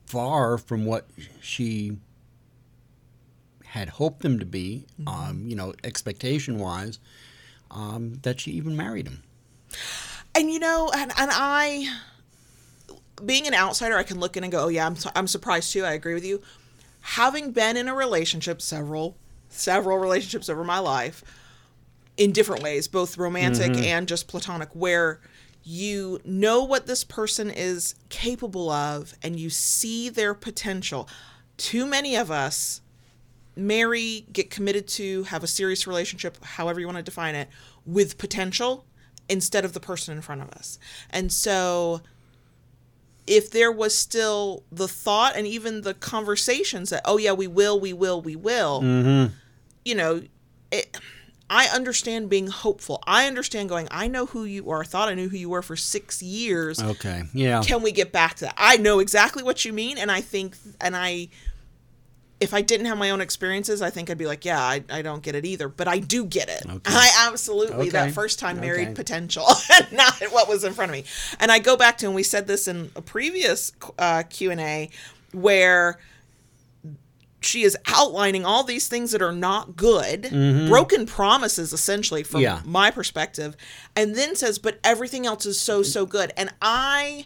far 0.06 0.58
from 0.58 0.86
what 0.86 1.08
she 1.42 1.98
had 3.66 3.90
hoped 3.90 4.22
them 4.22 4.40
to 4.40 4.46
be, 4.46 4.86
um, 5.06 5.44
you 5.46 5.56
know, 5.56 5.74
expectation 5.84 6.58
wise, 6.58 7.00
um, 7.70 8.20
that 8.24 8.40
she 8.40 8.52
even 8.52 8.76
married 8.76 9.08
him. 9.08 9.24
And 10.34 10.50
you 10.52 10.60
know, 10.60 10.92
and, 10.96 11.12
and 11.18 11.30
I, 11.32 11.88
being 13.26 13.48
an 13.48 13.54
outsider, 13.54 13.98
I 13.98 14.04
can 14.04 14.20
look 14.20 14.38
in 14.38 14.44
and 14.44 14.52
go, 14.52 14.66
oh 14.66 14.68
yeah, 14.70 14.86
I'm, 14.86 14.96
su- 14.96 15.10
I'm 15.16 15.28
surprised 15.28 15.72
too. 15.72 15.86
I 15.86 15.94
agree 15.94 16.14
with 16.14 16.26
you. 16.26 16.42
Having 17.02 17.52
been 17.52 17.78
in 17.78 17.88
a 17.88 17.94
relationship, 17.94 18.62
several, 18.62 19.16
several 19.50 19.98
relationships 19.98 20.50
over 20.50 20.64
my 20.64 20.80
life, 20.80 21.24
in 22.18 22.34
different 22.34 22.62
ways, 22.62 22.88
both 22.88 23.18
romantic 23.18 23.72
and 23.78 24.08
just 24.08 24.28
platonic, 24.28 24.70
where 24.74 25.22
you 25.64 26.20
know 26.24 26.64
what 26.64 26.88
this 26.88 27.04
person 27.04 27.50
is 27.50 27.96
capable 28.10 28.70
of 28.70 29.14
and 29.22 29.40
you 29.40 29.50
see 29.50 30.10
their 30.10 30.34
potential. 30.34 31.08
Too 31.58 31.86
many 31.86 32.16
of 32.16 32.32
us 32.32 32.82
marry, 33.56 34.26
get 34.32 34.50
committed 34.50 34.88
to, 34.88 35.24
have 35.24 35.44
a 35.44 35.48
serious 35.48 35.86
relationship, 35.86 36.44
however 36.44 36.80
you 36.80 36.86
want 36.86 36.98
to 36.98 37.04
define 37.04 37.36
it, 37.36 37.50
with 37.86 38.18
potential 38.18 38.86
instead 39.28 39.66
of 39.66 39.74
the 39.74 39.80
person 39.80 40.16
in 40.16 40.22
front 40.22 40.42
of 40.42 40.50
us. 40.50 40.80
And 41.10 41.32
so 41.32 42.02
if 43.28 43.52
there 43.52 43.72
was 43.72 43.94
still 43.94 44.64
the 44.72 44.88
thought 44.88 45.36
and 45.36 45.46
even 45.46 45.82
the 45.82 45.94
conversations 45.94 46.90
that, 46.90 47.02
oh, 47.06 47.18
yeah, 47.18 47.34
we 47.34 47.48
will, 47.48 47.80
we 47.80 47.94
will, 47.94 48.22
we 48.22 48.36
will, 48.36 48.82
mm-hmm. 48.82 49.34
you 49.86 49.94
know, 49.94 50.24
it, 50.72 50.98
I 51.50 51.66
understand 51.68 52.30
being 52.30 52.48
hopeful. 52.48 53.02
I 53.08 53.28
understand 53.28 53.70
going, 53.70 53.88
I 53.90 54.08
know 54.08 54.26
who 54.28 54.44
you 54.44 54.70
are. 54.70 54.82
I 54.82 54.86
thought 54.86 55.10
I 55.10 55.16
knew 55.16 55.30
who 55.30 55.38
you 55.38 55.50
were 55.50 55.62
for 55.62 55.76
six 55.76 56.22
years 56.22 56.82
Okay. 56.82 57.24
Yeah. 57.34 57.62
can 57.64 57.82
we 57.82 57.92
get 57.92 58.12
back 58.12 58.36
to 58.36 58.46
that? 58.46 58.54
I 58.58 58.78
know 58.78 59.00
exactly 59.00 59.42
what 59.44 59.66
you 59.66 59.74
mean, 59.74 59.98
and 59.98 60.12
I 60.12 60.22
think, 60.22 60.56
and 60.80 60.96
I, 60.96 61.30
if 62.40 62.54
I 62.54 62.62
didn't 62.62 62.86
have 62.86 62.98
my 62.98 63.10
own 63.10 63.20
experiences, 63.20 63.82
I 63.82 63.90
think 63.90 64.10
I'd 64.10 64.18
be 64.18 64.26
like, 64.26 64.46
yeah, 64.46 64.62
I, 64.62 64.84
I 64.90 65.02
don't 65.02 65.22
get 65.22 65.36
it 65.36 65.44
either, 65.46 65.68
but 65.68 65.88
I 65.88 66.00
do 66.00 66.24
get 66.24 66.48
it. 66.50 66.64
Okay. 66.66 66.80
I 66.86 67.26
absolutely 67.28 67.90
that 67.90 68.12
first 68.12 68.40
time 68.40 68.62
married 68.62 68.90
Okay. 68.90 68.94
potential, 68.94 69.46
not 69.92 70.14
what 70.32 70.48
was 70.48 70.64
in 70.64 70.74
front 70.74 70.92
of 70.92 70.94
me. 70.94 71.04
And 71.40 71.52
I 71.52 71.60
go 71.60 71.76
back 71.76 71.98
to, 71.98 72.06
and 72.06 72.16
we 72.16 72.24
said 72.24 72.48
this 72.48 72.68
in 72.68 72.92
a 72.96 73.02
previous 73.02 73.74
uh, 73.98 74.24
Q 74.30 74.52
and 74.52 74.62
A, 74.62 74.90
where 75.34 76.00
she 77.42 77.64
is 77.64 77.78
outlining 77.88 78.46
all 78.46 78.64
these 78.64 78.88
things 78.88 79.12
that 79.12 79.22
are 79.22 79.32
not 79.32 79.76
good, 79.76 80.24
mm-hmm. 80.24 80.68
broken 80.68 81.06
promises 81.06 81.74
essentially 81.74 82.24
from 82.24 82.42
Yeah. 82.42 82.62
my 82.66 82.92
perspective, 82.92 83.56
and 83.96 84.16
then 84.16 84.36
says, 84.36 84.60
but 84.60 84.80
everything 84.84 85.26
else 85.26 85.46
is 85.46 85.60
so, 85.60 85.84
so 85.84 86.06
good. 86.06 86.34
And 86.36 86.54
I, 86.62 87.26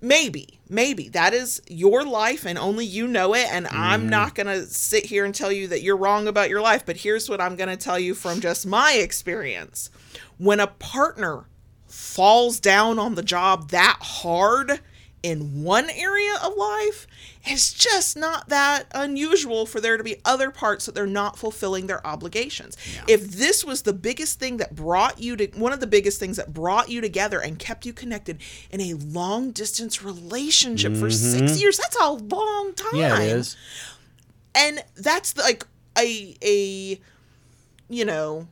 maybe, 0.00 0.58
maybe 0.68 1.08
that 1.10 1.32
is 1.32 1.62
your 1.68 2.04
life 2.04 2.44
and 2.44 2.58
only 2.58 2.84
you 2.84 3.06
know 3.06 3.34
it. 3.34 3.46
And 3.50 3.66
I'm 3.68 4.02
mm-hmm. 4.02 4.10
not 4.10 4.34
going 4.34 4.46
to 4.46 4.66
sit 4.66 5.06
here 5.06 5.24
and 5.24 5.34
tell 5.34 5.52
you 5.52 5.68
that 5.68 5.82
you're 5.82 5.96
wrong 5.96 6.28
about 6.28 6.50
your 6.50 6.60
life, 6.60 6.84
but 6.84 6.98
here's 6.98 7.28
what 7.28 7.40
I'm 7.40 7.56
going 7.56 7.70
to 7.70 7.76
tell 7.76 7.98
you 7.98 8.14
from 8.14 8.40
just 8.40 8.66
my 8.66 8.92
experience. 8.92 9.90
When 10.38 10.60
a 10.60 10.66
partner 10.66 11.44
falls 11.86 12.60
down 12.60 12.98
on 12.98 13.14
the 13.14 13.22
job 13.22 13.70
that 13.70 13.98
hard 14.00 14.80
in 15.26 15.64
one 15.64 15.90
area 15.90 16.34
of 16.44 16.54
life, 16.56 17.06
it's 17.44 17.72
just 17.72 18.16
not 18.16 18.48
that 18.48 18.84
unusual 18.94 19.66
for 19.66 19.80
there 19.80 19.96
to 19.96 20.04
be 20.04 20.16
other 20.24 20.50
parts 20.52 20.86
that 20.86 20.94
they're 20.94 21.06
not 21.06 21.36
fulfilling 21.36 21.86
their 21.88 22.06
obligations. 22.06 22.76
If 23.08 23.32
this 23.32 23.64
was 23.64 23.82
the 23.82 23.92
biggest 23.92 24.38
thing 24.38 24.58
that 24.58 24.74
brought 24.76 25.18
you 25.20 25.36
to 25.36 25.46
one 25.58 25.72
of 25.72 25.80
the 25.80 25.86
biggest 25.86 26.20
things 26.20 26.36
that 26.36 26.54
brought 26.54 26.88
you 26.88 27.00
together 27.00 27.40
and 27.40 27.58
kept 27.58 27.84
you 27.84 27.92
connected 27.92 28.38
in 28.70 28.80
a 28.80 28.94
long 28.94 29.50
distance 29.50 30.02
relationship 30.02 30.94
for 30.96 31.10
six 31.10 31.60
years, 31.60 31.76
that's 31.76 31.96
a 31.96 32.10
long 32.10 32.72
time 32.74 32.86
Mm-hmm. 32.92 32.96
yeah, 32.98 33.20
it 33.20 33.28
is. 33.36 33.56
and 34.54 34.84
that's 34.96 35.36
like 35.36 35.66
a 35.98 36.36
a 36.42 37.00
you 37.88 38.04
know 38.04 38.46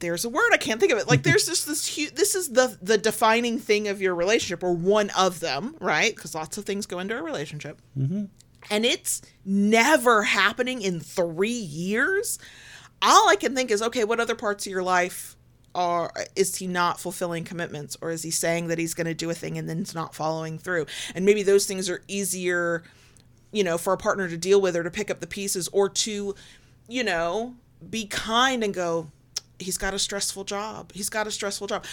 there's 0.00 0.24
a 0.24 0.28
word 0.28 0.50
I 0.52 0.56
can't 0.56 0.80
think 0.80 0.92
of 0.92 0.98
it. 0.98 1.08
Like 1.08 1.22
there's 1.22 1.46
just 1.46 1.66
this 1.66 1.86
huge. 1.86 2.14
This 2.14 2.34
is 2.34 2.50
the 2.50 2.78
the 2.80 2.98
defining 2.98 3.58
thing 3.58 3.88
of 3.88 4.00
your 4.00 4.14
relationship, 4.14 4.62
or 4.62 4.72
one 4.72 5.10
of 5.10 5.40
them, 5.40 5.76
right? 5.80 6.14
Because 6.14 6.34
lots 6.34 6.58
of 6.58 6.64
things 6.64 6.86
go 6.86 6.98
into 6.98 7.16
a 7.16 7.22
relationship, 7.22 7.80
mm-hmm. 7.96 8.24
and 8.70 8.84
it's 8.84 9.22
never 9.44 10.22
happening 10.22 10.82
in 10.82 11.00
three 11.00 11.50
years. 11.50 12.38
All 13.00 13.28
I 13.28 13.36
can 13.36 13.54
think 13.54 13.70
is, 13.70 13.80
okay, 13.80 14.04
what 14.04 14.20
other 14.20 14.34
parts 14.34 14.66
of 14.66 14.72
your 14.72 14.82
life 14.82 15.36
are 15.74 16.12
is 16.34 16.56
he 16.56 16.66
not 16.66 17.00
fulfilling 17.00 17.44
commitments, 17.44 17.96
or 18.00 18.10
is 18.10 18.22
he 18.22 18.30
saying 18.30 18.68
that 18.68 18.78
he's 18.78 18.94
going 18.94 19.06
to 19.06 19.14
do 19.14 19.30
a 19.30 19.34
thing 19.34 19.58
and 19.58 19.68
then 19.68 19.78
it's 19.78 19.94
not 19.94 20.14
following 20.14 20.58
through? 20.58 20.86
And 21.14 21.24
maybe 21.24 21.42
those 21.42 21.66
things 21.66 21.88
are 21.88 22.02
easier 22.08 22.82
you 23.52 23.64
know, 23.64 23.78
for 23.78 23.92
a 23.92 23.96
partner 23.96 24.28
to 24.28 24.36
deal 24.36 24.60
with 24.60 24.76
or 24.76 24.82
to 24.82 24.90
pick 24.90 25.10
up 25.10 25.20
the 25.20 25.26
pieces 25.26 25.68
or 25.68 25.88
to, 25.88 26.34
you 26.86 27.04
know, 27.04 27.54
be 27.88 28.06
kind 28.06 28.62
and 28.62 28.74
go, 28.74 29.10
he's 29.58 29.78
got 29.78 29.94
a 29.94 29.98
stressful 29.98 30.44
job. 30.44 30.92
He's 30.92 31.08
got 31.08 31.26
a 31.26 31.30
stressful 31.30 31.66
job. 31.66 31.84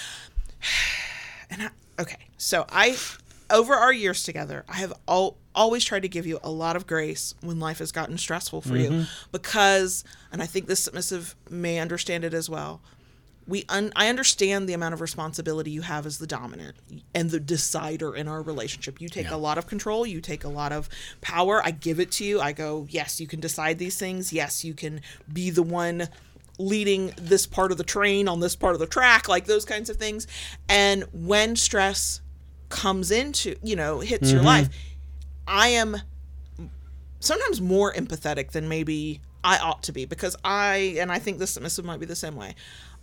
And 1.48 1.62
I, 1.62 1.70
okay, 2.00 2.18
so 2.38 2.66
I, 2.72 2.98
over 3.52 3.76
our 3.76 3.94
years 3.94 4.24
together, 4.24 4.66
I 4.68 4.78
have 4.78 4.94
al- 5.08 5.38
always 5.54 5.86
tried 5.86 6.02
to 6.02 6.08
give 6.08 6.26
you 6.26 6.40
a 6.44 6.50
lot 6.50 6.76
of 6.76 6.88
grace 6.88 7.36
when 7.42 7.60
life 7.60 7.78
has 7.78 7.92
gotten 7.92 8.18
stressful 8.18 8.62
for 8.62 8.76
you 8.76 8.90
mm-hmm. 8.90 9.04
because, 9.32 10.04
and 10.32 10.42
I 10.42 10.48
think 10.48 10.66
this 10.66 10.80
submissive 10.80 11.36
may 11.48 11.78
understand 11.78 12.24
it 12.24 12.34
as 12.34 12.50
well. 12.50 12.82
We 13.48 13.64
un- 13.70 13.94
I 13.96 14.10
understand 14.10 14.68
the 14.68 14.74
amount 14.74 14.96
of 14.96 15.02
responsibility 15.02 15.70
you 15.70 15.84
have 15.84 16.08
as 16.08 16.18
the 16.18 16.26
dominant 16.26 16.78
and 17.14 17.30
the 17.30 17.40
decider 17.40 18.16
in 18.16 18.28
our 18.28 18.42
relationship. 18.42 19.00
You 19.00 19.08
take 19.08 19.28
Yeah. 19.28 19.36
a 19.36 19.38
lot 19.38 19.60
of 19.60 19.68
control, 19.68 20.08
you 20.08 20.20
take 20.20 20.44
a 20.44 20.50
lot 20.50 20.72
of 20.72 20.90
power. 21.22 21.64
I 21.64 21.70
give 21.70 22.00
it 22.00 22.12
to 22.14 22.24
you. 22.26 22.42
I 22.42 22.54
go, 22.54 22.88
yes, 22.90 23.22
you 23.22 23.28
can 23.28 23.40
decide 23.40 23.78
these 23.78 23.98
things. 23.98 24.34
Yes, 24.34 24.66
you 24.66 24.74
can 24.74 25.00
be 25.32 25.52
the 25.52 25.62
one 25.62 26.10
leading 26.58 27.14
this 27.18 27.46
part 27.46 27.72
of 27.72 27.78
the 27.78 27.84
train 27.84 28.28
on 28.28 28.40
this 28.40 28.56
part 28.56 28.74
of 28.74 28.80
the 28.80 28.88
track, 28.88 29.28
like 29.28 29.46
those 29.46 29.66
kinds 29.66 29.90
of 29.90 29.98
things. 29.98 30.28
And 30.70 31.04
when 31.14 31.56
stress 31.56 32.22
comes 32.70 33.12
into, 33.12 33.56
you 33.62 33.76
know, 33.76 34.00
hits 34.00 34.32
your 34.32 34.40
mm-hmm. 34.40 34.48
life, 34.48 34.70
I 35.48 35.70
am 35.70 35.98
sometimes 37.20 37.62
more 37.62 37.94
empathetic 37.94 38.52
than 38.52 38.68
maybe 38.68 39.22
I 39.44 39.58
ought 39.58 39.84
to 39.84 39.92
be 39.92 40.06
because 40.06 40.36
I, 40.44 40.98
and 41.00 41.12
I 41.12 41.20
think 41.20 41.40
the 41.40 41.48
submissive 41.48 41.86
might 41.86 42.00
be 42.00 42.06
the 42.06 42.16
same 42.16 42.36
way. 42.36 42.56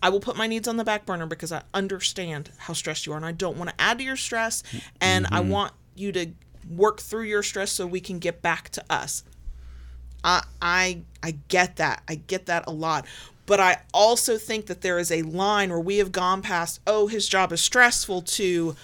I 0.03 0.09
will 0.09 0.21
put 0.21 0.37
my 0.37 0.49
needs 0.49 0.67
on 0.67 0.77
the 0.77 0.85
back 0.85 1.07
burner 1.07 1.27
because 1.27 1.53
I 1.53 1.63
understand 1.73 2.51
how 2.59 2.75
stressed 2.75 3.07
you 3.07 3.13
are 3.13 3.17
and 3.17 3.25
I 3.25 3.33
don't 3.33 3.57
want 3.57 3.71
to 3.71 3.81
add 3.81 3.99
to 3.99 4.05
your 4.05 4.17
stress 4.17 4.65
and 5.01 5.27
I 5.27 5.41
mm-hmm. 5.41 5.51
want 5.51 5.73
you 5.95 6.11
to 6.13 6.33
work 6.69 7.01
through 7.01 7.25
your 7.25 7.43
stress 7.43 7.71
so 7.71 7.87
we 7.87 8.01
can 8.01 8.19
get 8.19 8.43
back 8.43 8.71
to 8.71 8.85
us. 8.91 9.23
I 10.25 10.43
I 10.61 11.03
I 11.23 11.33
get 11.49 11.77
that. 11.77 12.03
I 12.09 12.17
get 12.17 12.47
that 12.47 12.65
a 12.67 12.71
lot. 12.71 13.07
But 13.47 13.61
I 13.61 13.83
also 13.93 14.39
think 14.39 14.67
that 14.67 14.83
there 14.83 14.99
is 14.99 15.11
a 15.11 15.23
line 15.23 15.71
where 15.71 15.81
we 15.81 15.99
have 15.99 16.13
gone 16.13 16.43
past, 16.43 16.81
oh, 16.87 17.09
his 17.09 17.29
job 17.29 17.53
is 17.53 17.61
stressful 17.61 18.23
to 18.23 18.77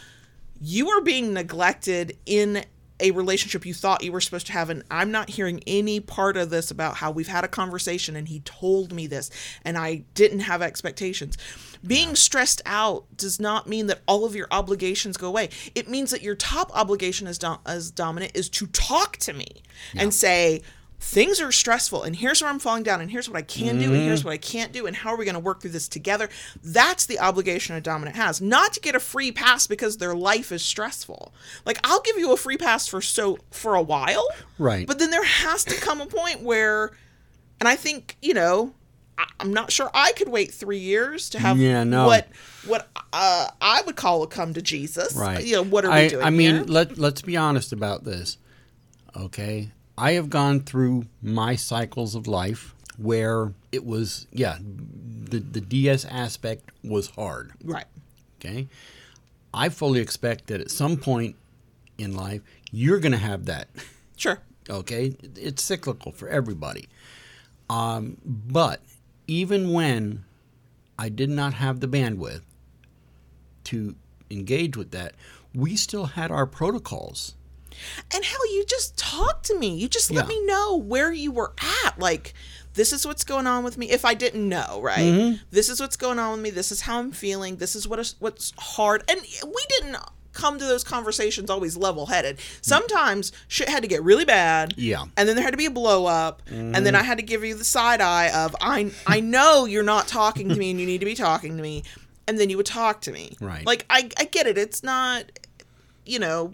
you 0.60 0.88
are 0.88 1.00
being 1.00 1.32
neglected 1.32 2.16
in 2.26 2.64
a 3.00 3.10
relationship 3.12 3.64
you 3.64 3.74
thought 3.74 4.02
you 4.02 4.10
were 4.10 4.20
supposed 4.20 4.46
to 4.48 4.52
have 4.52 4.70
and 4.70 4.82
I'm 4.90 5.10
not 5.10 5.30
hearing 5.30 5.62
any 5.66 6.00
part 6.00 6.36
of 6.36 6.50
this 6.50 6.70
about 6.70 6.96
how 6.96 7.10
we've 7.10 7.28
had 7.28 7.44
a 7.44 7.48
conversation 7.48 8.16
and 8.16 8.28
he 8.28 8.40
told 8.40 8.92
me 8.92 9.06
this 9.06 9.30
and 9.64 9.78
I 9.78 10.02
didn't 10.14 10.40
have 10.40 10.62
expectations. 10.62 11.38
Being 11.86 12.16
stressed 12.16 12.60
out 12.66 13.04
does 13.16 13.38
not 13.38 13.68
mean 13.68 13.86
that 13.86 14.00
all 14.08 14.24
of 14.24 14.34
your 14.34 14.48
obligations 14.50 15.16
go 15.16 15.28
away. 15.28 15.50
It 15.74 15.88
means 15.88 16.10
that 16.10 16.22
your 16.22 16.34
top 16.34 16.76
obligation 16.76 17.28
as 17.28 17.38
dom- 17.38 17.60
as 17.64 17.90
dominant 17.92 18.32
is 18.34 18.48
to 18.50 18.66
talk 18.66 19.16
to 19.18 19.32
me 19.32 19.62
and 19.94 20.12
say 20.12 20.62
things 21.00 21.40
are 21.40 21.52
stressful 21.52 22.02
and 22.02 22.16
here's 22.16 22.42
where 22.42 22.50
I'm 22.50 22.58
falling 22.58 22.82
down 22.82 23.00
and 23.00 23.10
here's 23.10 23.28
what 23.28 23.38
I 23.38 23.42
can 23.42 23.78
do 23.78 23.94
and 23.94 24.02
here's 24.02 24.24
what 24.24 24.32
I 24.32 24.36
can't 24.36 24.72
do 24.72 24.86
and 24.86 24.96
how 24.96 25.10
are 25.10 25.16
we 25.16 25.24
going 25.24 25.34
to 25.34 25.40
work 25.40 25.60
through 25.60 25.70
this 25.70 25.88
together. 25.88 26.28
That's 26.62 27.06
the 27.06 27.20
obligation 27.20 27.76
a 27.76 27.80
dominant 27.80 28.16
has. 28.16 28.40
Not 28.40 28.72
to 28.72 28.80
get 28.80 28.94
a 28.96 29.00
free 29.00 29.30
pass 29.30 29.66
because 29.66 29.98
their 29.98 30.14
life 30.14 30.50
is 30.50 30.62
stressful. 30.62 31.32
Like 31.64 31.78
I'll 31.84 32.00
give 32.02 32.18
you 32.18 32.32
a 32.32 32.36
free 32.36 32.56
pass 32.56 32.88
for 32.88 33.00
so 33.00 33.38
for 33.50 33.76
a 33.76 33.82
while. 33.82 34.26
Right. 34.58 34.86
But 34.86 34.98
then 34.98 35.10
there 35.10 35.24
has 35.24 35.64
to 35.64 35.74
come 35.76 36.00
a 36.00 36.06
point 36.06 36.42
where 36.42 36.90
and 37.60 37.68
I 37.68 37.76
think, 37.76 38.16
you 38.20 38.34
know, 38.34 38.74
I'm 39.40 39.52
not 39.52 39.72
sure 39.72 39.90
I 39.94 40.12
could 40.12 40.28
wait 40.28 40.52
three 40.52 40.78
years 40.78 41.30
to 41.30 41.38
have 41.38 41.58
Yeah, 41.58 41.84
no. 41.84 42.06
what 42.06 42.28
what 42.66 42.88
uh, 43.12 43.48
I 43.60 43.82
would 43.82 43.96
call 43.96 44.22
a 44.22 44.26
come 44.26 44.54
to 44.54 44.62
Jesus. 44.62 45.14
Right. 45.14 45.44
You 45.44 45.56
know, 45.56 45.64
what 45.64 45.84
are 45.84 45.90
we 45.90 45.96
I, 45.96 46.08
doing? 46.08 46.24
I 46.24 46.30
mean, 46.30 46.54
here? 46.56 46.64
let 46.64 46.98
let's 46.98 47.22
be 47.22 47.36
honest 47.36 47.72
about 47.72 48.04
this. 48.04 48.36
Okay, 49.16 49.70
I 49.98 50.12
have 50.12 50.30
gone 50.30 50.60
through 50.60 51.06
my 51.20 51.56
cycles 51.56 52.14
of 52.14 52.26
life 52.28 52.74
where 52.96 53.52
it 53.72 53.84
was 53.84 54.26
yeah, 54.32 54.58
the 54.60 55.38
the 55.40 55.60
DS 55.60 56.04
aspect 56.04 56.70
was 56.84 57.10
hard. 57.10 57.52
right. 57.64 57.86
Okay, 58.40 58.68
I 59.52 59.68
fully 59.68 59.98
expect 60.00 60.46
that 60.46 60.60
at 60.60 60.70
some 60.70 60.96
point 60.96 61.34
in 61.98 62.14
life 62.16 62.42
you're 62.70 63.00
going 63.00 63.12
to 63.12 63.18
have 63.18 63.46
that. 63.46 63.68
Sure. 64.16 64.40
Okay, 64.68 65.14
it's 65.36 65.62
cyclical 65.62 66.10
for 66.12 66.28
everybody. 66.28 66.88
Um, 67.70 68.16
but 68.24 68.80
even 69.28 69.72
when 69.72 70.24
I 70.98 71.08
did 71.08 71.30
not 71.30 71.54
have 71.54 71.78
the 71.78 71.86
bandwidth 71.86 72.42
to 73.64 73.94
engage 74.30 74.76
with 74.76 74.90
that, 74.90 75.14
we 75.54 75.76
still 75.76 76.06
had 76.06 76.30
our 76.30 76.46
protocols. 76.46 77.34
And 78.14 78.24
hell, 78.24 78.52
you 78.54 78.64
just 78.66 78.96
talk 78.96 79.42
to 79.44 79.58
me. 79.58 79.76
You 79.76 79.88
just 79.88 80.10
let 80.10 80.24
Yeah. 80.24 80.28
me 80.28 80.46
know 80.46 80.76
where 80.76 81.12
you 81.12 81.30
were 81.32 81.52
at. 81.84 81.98
Like, 81.98 82.34
this 82.74 82.92
is 82.92 83.06
what's 83.06 83.24
going 83.24 83.46
on 83.46 83.64
with 83.64 83.76
me. 83.78 83.90
If 83.90 84.04
I 84.04 84.14
didn't 84.14 84.48
know, 84.48 84.80
right? 84.82 84.98
Mm-hmm. 84.98 85.42
This 85.50 85.68
is 85.68 85.80
what's 85.80 85.96
going 85.96 86.18
on 86.18 86.32
with 86.32 86.40
me. 86.40 86.50
This 86.50 86.70
is 86.70 86.82
how 86.82 86.98
I'm 86.98 87.12
feeling. 87.12 87.56
This 87.56 87.74
is 87.74 87.88
what 87.88 87.98
is 87.98 88.14
what's 88.20 88.52
hard. 88.58 89.02
And 89.08 89.20
we 89.20 89.64
didn't 89.68 89.96
come 90.32 90.56
to 90.58 90.64
those 90.64 90.84
conversations 90.84 91.50
always 91.50 91.76
level 91.76 92.06
headed. 92.06 92.38
Sometimes 92.60 93.32
shit 93.48 93.68
had 93.68 93.82
to 93.82 93.88
get 93.88 94.04
really 94.04 94.24
bad. 94.24 94.74
Yeah. 94.76 95.06
And 95.16 95.28
then 95.28 95.34
there 95.34 95.42
had 95.44 95.50
to 95.50 95.56
be 95.56 95.66
a 95.66 95.70
blow 95.70 96.06
up. 96.06 96.42
And 96.48 96.86
then 96.86 96.94
I 96.94 97.02
had 97.02 97.18
to 97.18 97.24
give 97.24 97.42
you 97.44 97.54
the 97.56 97.64
side 97.64 98.00
eye 98.00 98.30
of 98.30 98.54
I 98.60 98.92
I 99.06 99.18
know 99.18 99.64
you're 99.64 99.82
not 99.82 100.06
talking 100.06 100.48
to 100.50 100.54
me 100.54 100.70
and 100.70 100.78
you 100.78 100.86
need 100.86 100.98
to 100.98 101.06
be 101.06 101.16
talking 101.16 101.56
to 101.56 101.62
me. 101.62 101.82
And 102.28 102.38
then 102.38 102.50
you 102.50 102.56
would 102.58 102.66
talk 102.66 103.00
to 103.02 103.10
me. 103.10 103.36
Right. 103.40 103.66
Like 103.66 103.84
I, 103.90 104.10
I 104.16 104.24
get 104.26 104.46
it. 104.46 104.56
It's 104.56 104.84
not 104.84 105.24
you 106.04 106.18
know, 106.18 106.52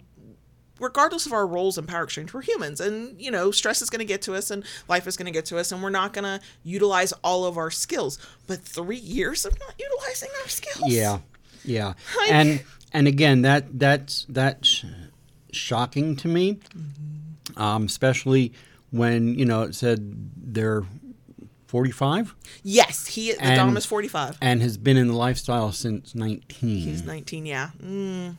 regardless 0.79 1.25
of 1.25 1.33
our 1.33 1.47
roles 1.47 1.77
in 1.77 1.85
power 1.85 2.03
exchange, 2.03 2.33
we're 2.33 2.41
humans, 2.41 2.79
and 2.81 3.19
you 3.21 3.31
know, 3.31 3.51
stress 3.51 3.81
is 3.81 3.89
going 3.89 3.99
to 3.99 4.05
get 4.05 4.21
to 4.23 4.33
us, 4.35 4.51
and 4.51 4.63
life 4.87 5.07
is 5.07 5.15
going 5.17 5.25
to 5.27 5.31
get 5.31 5.45
to 5.45 5.57
us, 5.57 5.71
and 5.71 5.81
we're 5.83 5.89
not 5.89 6.13
going 6.13 6.23
to 6.25 6.39
utilize 6.63 7.11
all 7.23 7.45
of 7.45 7.57
our 7.57 7.71
skills. 7.71 8.17
But 8.47 8.59
three 8.59 8.97
years 8.97 9.45
of 9.45 9.57
not 9.59 9.73
utilizing 9.79 10.29
our 10.41 10.49
skills, 10.49 10.91
Yeah, 10.91 11.19
yeah, 11.63 11.93
Like- 12.17 12.31
and 12.31 12.63
and 12.93 13.07
again 13.07 13.41
that 13.43 13.77
that's 13.79 14.25
that's 14.29 14.83
shocking 15.51 16.15
to 16.17 16.27
me, 16.27 16.59
um, 17.57 17.85
especially 17.85 18.53
when 18.91 19.37
you 19.37 19.45
know 19.45 19.63
it 19.63 19.75
said 19.75 20.29
they're 20.37 20.83
forty 21.67 21.91
five 21.91 22.33
yes, 22.63 23.07
he 23.07 23.33
the 23.33 23.41
And- 23.41 23.55
Dom 23.57 23.77
is 23.77 23.85
forty 23.85 24.07
five. 24.07 24.37
and 24.41 24.61
has 24.61 24.77
been 24.77 24.95
in 24.97 25.07
the 25.07 25.15
lifestyle 25.15 25.71
since 25.71 26.15
nineteen. 26.15 26.79
He's 26.81 27.03
nineteen. 27.03 27.45
Yeah. 27.45 27.71
Mm. 27.83 28.37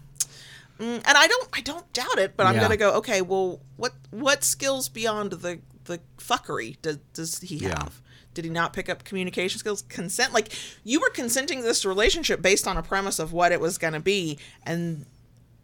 Mm, 0.78 0.96
and 0.96 1.04
I 1.06 1.26
don't, 1.26 1.48
I 1.52 1.60
don't 1.62 1.90
doubt 1.92 2.18
it, 2.18 2.36
but 2.36 2.46
I'm 2.46 2.54
Yeah. 2.56 2.60
gonna 2.62 2.76
go. 2.76 2.92
Okay, 2.94 3.22
well, 3.22 3.60
what, 3.76 3.92
what 4.10 4.44
skills 4.44 4.88
beyond 4.88 5.30
the 5.32 5.60
the 5.84 6.00
fuckery 6.18 6.76
does 6.82 6.98
does 7.14 7.38
he 7.38 7.56
Yeah. 7.56 7.78
have? 7.78 8.02
Did 8.34 8.44
he 8.44 8.50
not 8.50 8.72
pick 8.72 8.88
up 8.90 9.04
communication 9.04 9.58
skills? 9.58 9.82
Consent? 9.88 10.32
Like 10.34 10.52
you 10.84 11.00
were 11.00 11.08
consenting 11.10 11.62
this 11.62 11.84
relationship 11.84 12.42
based 12.42 12.66
on 12.68 12.76
a 12.76 12.82
premise 12.82 13.18
of 13.18 13.32
what 13.32 13.52
it 13.52 13.60
was 13.60 13.78
going 13.78 13.94
to 13.94 14.00
be, 14.00 14.38
and 14.64 15.06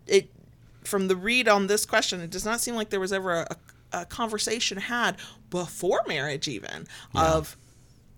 it 0.06 0.30
from 0.84 1.08
the 1.08 1.16
read 1.16 1.48
on 1.48 1.66
this 1.66 1.84
question, 1.84 2.20
it 2.20 2.30
does 2.30 2.44
not 2.44 2.60
seem 2.60 2.74
like 2.74 2.88
there 2.90 2.98
was 3.00 3.12
ever 3.12 3.40
a, 3.42 3.56
a 3.92 4.04
conversation 4.06 4.78
had 4.78 5.16
before 5.50 6.00
marriage, 6.06 6.48
even 6.48 6.86
of 7.14 7.56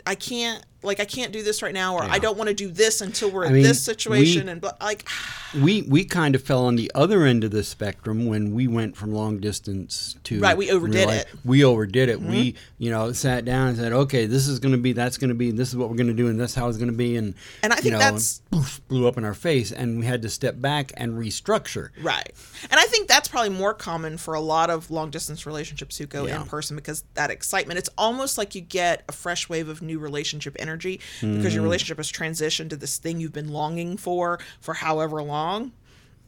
I 0.06 0.14
can't 0.14 0.64
like 0.84 1.00
I 1.00 1.04
can't 1.04 1.32
do 1.32 1.42
this 1.42 1.62
right 1.62 1.74
now, 1.74 1.94
or 1.96 2.02
I 2.02 2.18
don't 2.18 2.36
want 2.36 2.48
to 2.48 2.54
do 2.54 2.68
this 2.70 3.00
until 3.00 3.30
we're 3.30 3.44
I 3.44 3.48
in 3.48 3.54
mean, 3.54 3.62
this 3.62 3.82
situation, 3.82 4.46
we- 4.46 4.52
and 4.52 4.64
like 4.80 5.08
we 5.60 5.82
we 5.82 6.04
kind 6.04 6.34
of 6.34 6.42
fell 6.42 6.64
on 6.66 6.76
the 6.76 6.90
other 6.94 7.24
end 7.24 7.44
of 7.44 7.50
the 7.50 7.62
spectrum 7.64 8.26
when 8.26 8.52
we 8.54 8.66
went 8.66 8.96
from 8.96 9.12
long 9.12 9.38
distance 9.38 10.16
to 10.24 10.40
Right, 10.40 10.56
we 10.56 10.70
overdid 10.70 11.08
it. 11.08 11.26
Mm-hmm. 11.28 11.48
We 11.48 11.64
overdid 11.64 12.08
it. 12.08 12.20
We 12.20 12.54
you 12.78 12.90
know 12.90 13.12
sat 13.12 13.44
down 13.44 13.68
and 13.68 13.76
said, 13.76 13.92
okay, 13.92 14.26
this 14.26 14.46
is 14.48 14.58
going 14.58 14.72
to 14.72 14.78
be, 14.78 14.92
that's 14.92 15.18
going 15.18 15.28
to 15.28 15.34
be, 15.34 15.50
this 15.50 15.68
is 15.68 15.76
what 15.76 15.88
we're 15.90 15.96
going 15.96 16.08
to 16.08 16.12
do, 16.14 16.28
and 16.28 16.38
that's 16.40 16.54
how 16.54 16.68
it's 16.68 16.78
going 16.78 16.90
to 16.90 16.96
be, 16.96 17.16
and 17.16 17.34
And 17.62 17.72
I 17.72 17.76
think 17.76 17.86
you 17.86 17.90
know, 17.92 17.98
that's- 17.98 18.42
poof, 18.50 18.80
blew 18.88 19.06
up 19.08 19.16
in 19.16 19.24
our 19.24 19.34
face, 19.34 19.72
and 19.72 19.98
we 20.00 20.06
had 20.06 20.22
to 20.22 20.28
step 20.28 20.60
back 20.60 20.92
and 20.96 21.14
restructure. 21.14 21.90
Right. 22.02 22.32
And 22.70 22.78
I 22.80 22.84
think 22.84 23.08
that's 23.08 23.28
probably 23.28 23.50
more 23.50 23.74
common 23.74 24.16
for 24.18 24.34
a 24.34 24.40
lot 24.40 24.70
of 24.70 24.90
long 24.90 25.10
distance 25.10 25.46
relationships 25.46 25.98
who 25.98 26.06
go 26.06 26.26
Yeah. 26.26 26.40
in 26.40 26.46
person 26.46 26.76
because 26.76 27.04
that 27.14 27.30
excitement, 27.30 27.78
it's 27.78 27.90
almost 27.98 28.38
like 28.38 28.54
you 28.54 28.60
get 28.60 29.02
a 29.08 29.12
fresh 29.12 29.48
wave 29.48 29.68
of 29.68 29.82
new 29.82 29.98
relationship 29.98 30.56
energy 30.58 30.73
because 30.82 31.00
your 31.22 31.40
Mm-hmm. 31.44 31.62
relationship 31.62 31.96
has 31.98 32.10
transitioned 32.12 32.70
to 32.70 32.76
this 32.76 32.98
thing 32.98 33.20
you've 33.20 33.32
been 33.32 33.48
longing 33.52 33.96
for 33.96 34.38
for 34.60 34.74
however 34.74 35.22
long. 35.22 35.72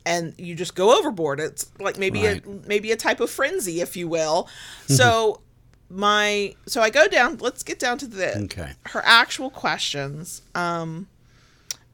And 0.05 0.35
you 0.39 0.55
just 0.55 0.75
go 0.77 0.97
overboard. 0.97 1.41
It's 1.41 1.71
like 1.81 1.99
maybe 1.99 2.25
Right. 2.25 2.45
a 2.47 2.49
maybe 2.69 2.93
a 2.93 2.97
type 2.97 3.21
of 3.21 3.29
frenzy, 3.31 3.81
if 3.81 3.97
you 3.97 4.07
will. 4.09 4.49
So 4.87 5.41
my 5.89 6.55
so 6.67 6.81
I 6.83 6.91
go 6.91 7.09
down. 7.09 7.39
Let's 7.39 7.63
get 7.63 7.79
down 7.79 7.99
to 7.99 8.07
the 8.07 8.43
Okay. 8.45 8.73
her 8.87 9.03
actual 9.05 9.51
questions. 9.51 10.43
Um, 10.55 11.09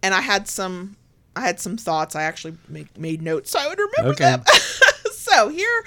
and 0.02 0.14
I 0.14 0.20
had 0.20 0.46
some 0.48 0.96
I 1.34 1.40
had 1.40 1.58
some 1.60 1.78
thoughts. 1.78 2.14
I 2.14 2.22
actually 2.24 2.58
make, 2.68 2.98
made 2.98 3.22
notes 3.22 3.50
so 3.50 3.58
I 3.58 3.66
would 3.68 3.78
remember 3.78 4.12
Okay. 4.12 4.24
them. 4.24 4.44
so 5.12 5.48
here 5.48 5.84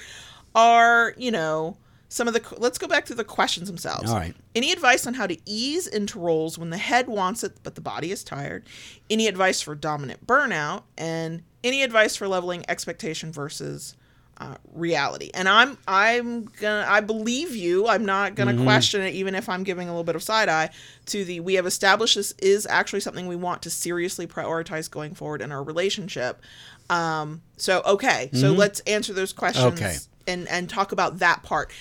are 0.55 1.13
you 1.17 1.29
know 1.31 1.77
some 2.07 2.27
of 2.27 2.33
the 2.33 2.41
let's 2.57 2.77
go 2.77 2.87
back 2.87 3.05
to 3.05 3.15
the 3.15 3.23
questions 3.23 3.67
themselves. 3.67 4.09
All 4.11 4.17
right. 4.17 4.35
Any 4.53 4.71
advice 4.71 5.05
on 5.07 5.15
how 5.15 5.27
to 5.27 5.37
ease 5.45 5.87
into 5.87 6.19
roles 6.19 6.57
when 6.57 6.69
the 6.69 6.77
head 6.77 7.07
wants 7.07 7.43
it 7.43 7.57
but 7.63 7.75
the 7.75 7.81
body 7.81 8.11
is 8.11 8.23
tired? 8.23 8.67
Any 9.09 9.27
advice 9.27 9.61
for 9.61 9.75
dominant 9.75 10.25
burnout? 10.25 10.83
And 10.97 11.43
any 11.63 11.81
advice 11.83 12.15
for 12.15 12.27
leveling 12.27 12.63
expectation 12.69 13.31
versus 13.31 13.95
uh, 14.37 14.55
reality? 14.73 15.31
And 15.33 15.49
I'm 15.49 15.77
I'm 15.87 16.45
gonna 16.45 16.85
I 16.87 16.99
believe 17.01 17.55
you. 17.55 17.87
I'm 17.87 18.05
not 18.05 18.35
gonna 18.35 18.61
question 18.63 19.01
it, 19.01 19.15
even 19.15 19.33
if 19.33 19.49
I'm 19.49 19.63
giving 19.63 19.87
a 19.87 19.91
little 19.91 20.03
bit 20.03 20.15
of 20.15 20.21
side 20.23 20.47
eye 20.47 20.69
to 21.07 21.25
the. 21.25 21.39
We 21.39 21.55
have 21.55 21.65
established 21.65 22.15
this 22.15 22.33
is 22.39 22.67
actually 22.67 22.99
something 22.99 23.27
we 23.27 23.35
want 23.35 23.63
to 23.63 23.69
seriously 23.69 24.27
prioritize 24.27 24.89
going 24.91 25.15
forward 25.15 25.41
in 25.41 25.51
our 25.51 25.63
relationship. 25.63 26.41
Um, 26.89 27.41
so 27.57 27.81
okay, 27.85 28.29
so 28.33 28.51
let's 28.51 28.79
answer 28.81 29.11
those 29.11 29.33
questions 29.33 29.81
Okay. 29.81 29.95
and 30.27 30.47
and 30.49 30.69
talk 30.69 30.91
about 30.91 31.17
that 31.19 31.41
part. 31.41 31.71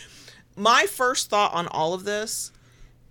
My 0.57 0.87
first 0.89 1.31
thought 1.31 1.53
on 1.53 1.67
all 1.69 1.95
of 1.95 2.05
this 2.05 2.53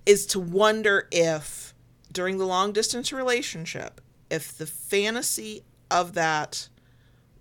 is 0.06 0.26
to 0.28 0.40
wonder 0.40 1.08
if 1.12 1.74
during 2.12 2.38
the 2.38 2.46
long 2.46 2.72
distance 2.74 3.12
relationship, 3.12 4.00
if 4.30 4.58
the 4.58 4.66
fantasy 4.66 5.64
of 5.92 6.14
that 6.14 6.70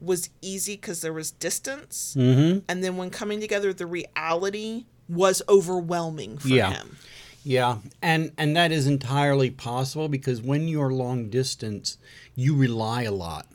was 0.00 0.30
easy 0.40 0.74
because 0.74 1.00
there 1.00 1.12
was 1.12 1.30
distance, 1.30 2.14
Mm-hmm. 2.18 2.60
and 2.68 2.82
then 2.82 2.96
when 2.96 3.10
coming 3.10 3.40
together, 3.40 3.72
the 3.72 3.86
reality 3.86 4.86
was 5.08 5.42
overwhelming 5.48 6.38
for 6.38 6.48
Yeah. 6.48 6.72
him. 6.72 6.96
Yeah, 7.44 7.78
and 8.00 8.30
and 8.38 8.56
that 8.56 8.70
is 8.70 8.86
entirely 8.86 9.50
possible 9.50 10.08
because 10.08 10.40
when 10.40 10.68
you're 10.68 10.92
long 10.92 11.28
distance, 11.28 11.98
you 12.36 12.54
rely 12.56 13.02
a 13.02 13.10
lot 13.10 13.46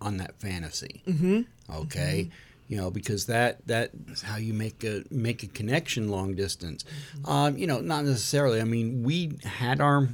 on 0.00 0.16
that 0.16 0.40
fantasy. 0.40 1.02
Mm-hmm. 1.06 1.42
Okay, 1.72 2.30
you 2.74 2.80
know 2.80 2.90
because 2.90 3.26
that 3.26 3.64
that 3.68 3.90
is 4.10 4.22
how 4.22 4.36
you 4.36 4.52
make 4.52 4.82
a 4.82 5.04
make 5.10 5.44
a 5.44 5.46
connection 5.46 6.08
long 6.08 6.34
distance. 6.34 6.84
Um, 7.24 7.56
you 7.56 7.68
know, 7.68 7.78
not 7.80 8.04
necessarily. 8.04 8.60
I 8.60 8.64
mean, 8.64 9.04
we 9.04 9.38
had 9.44 9.80
our 9.80 10.08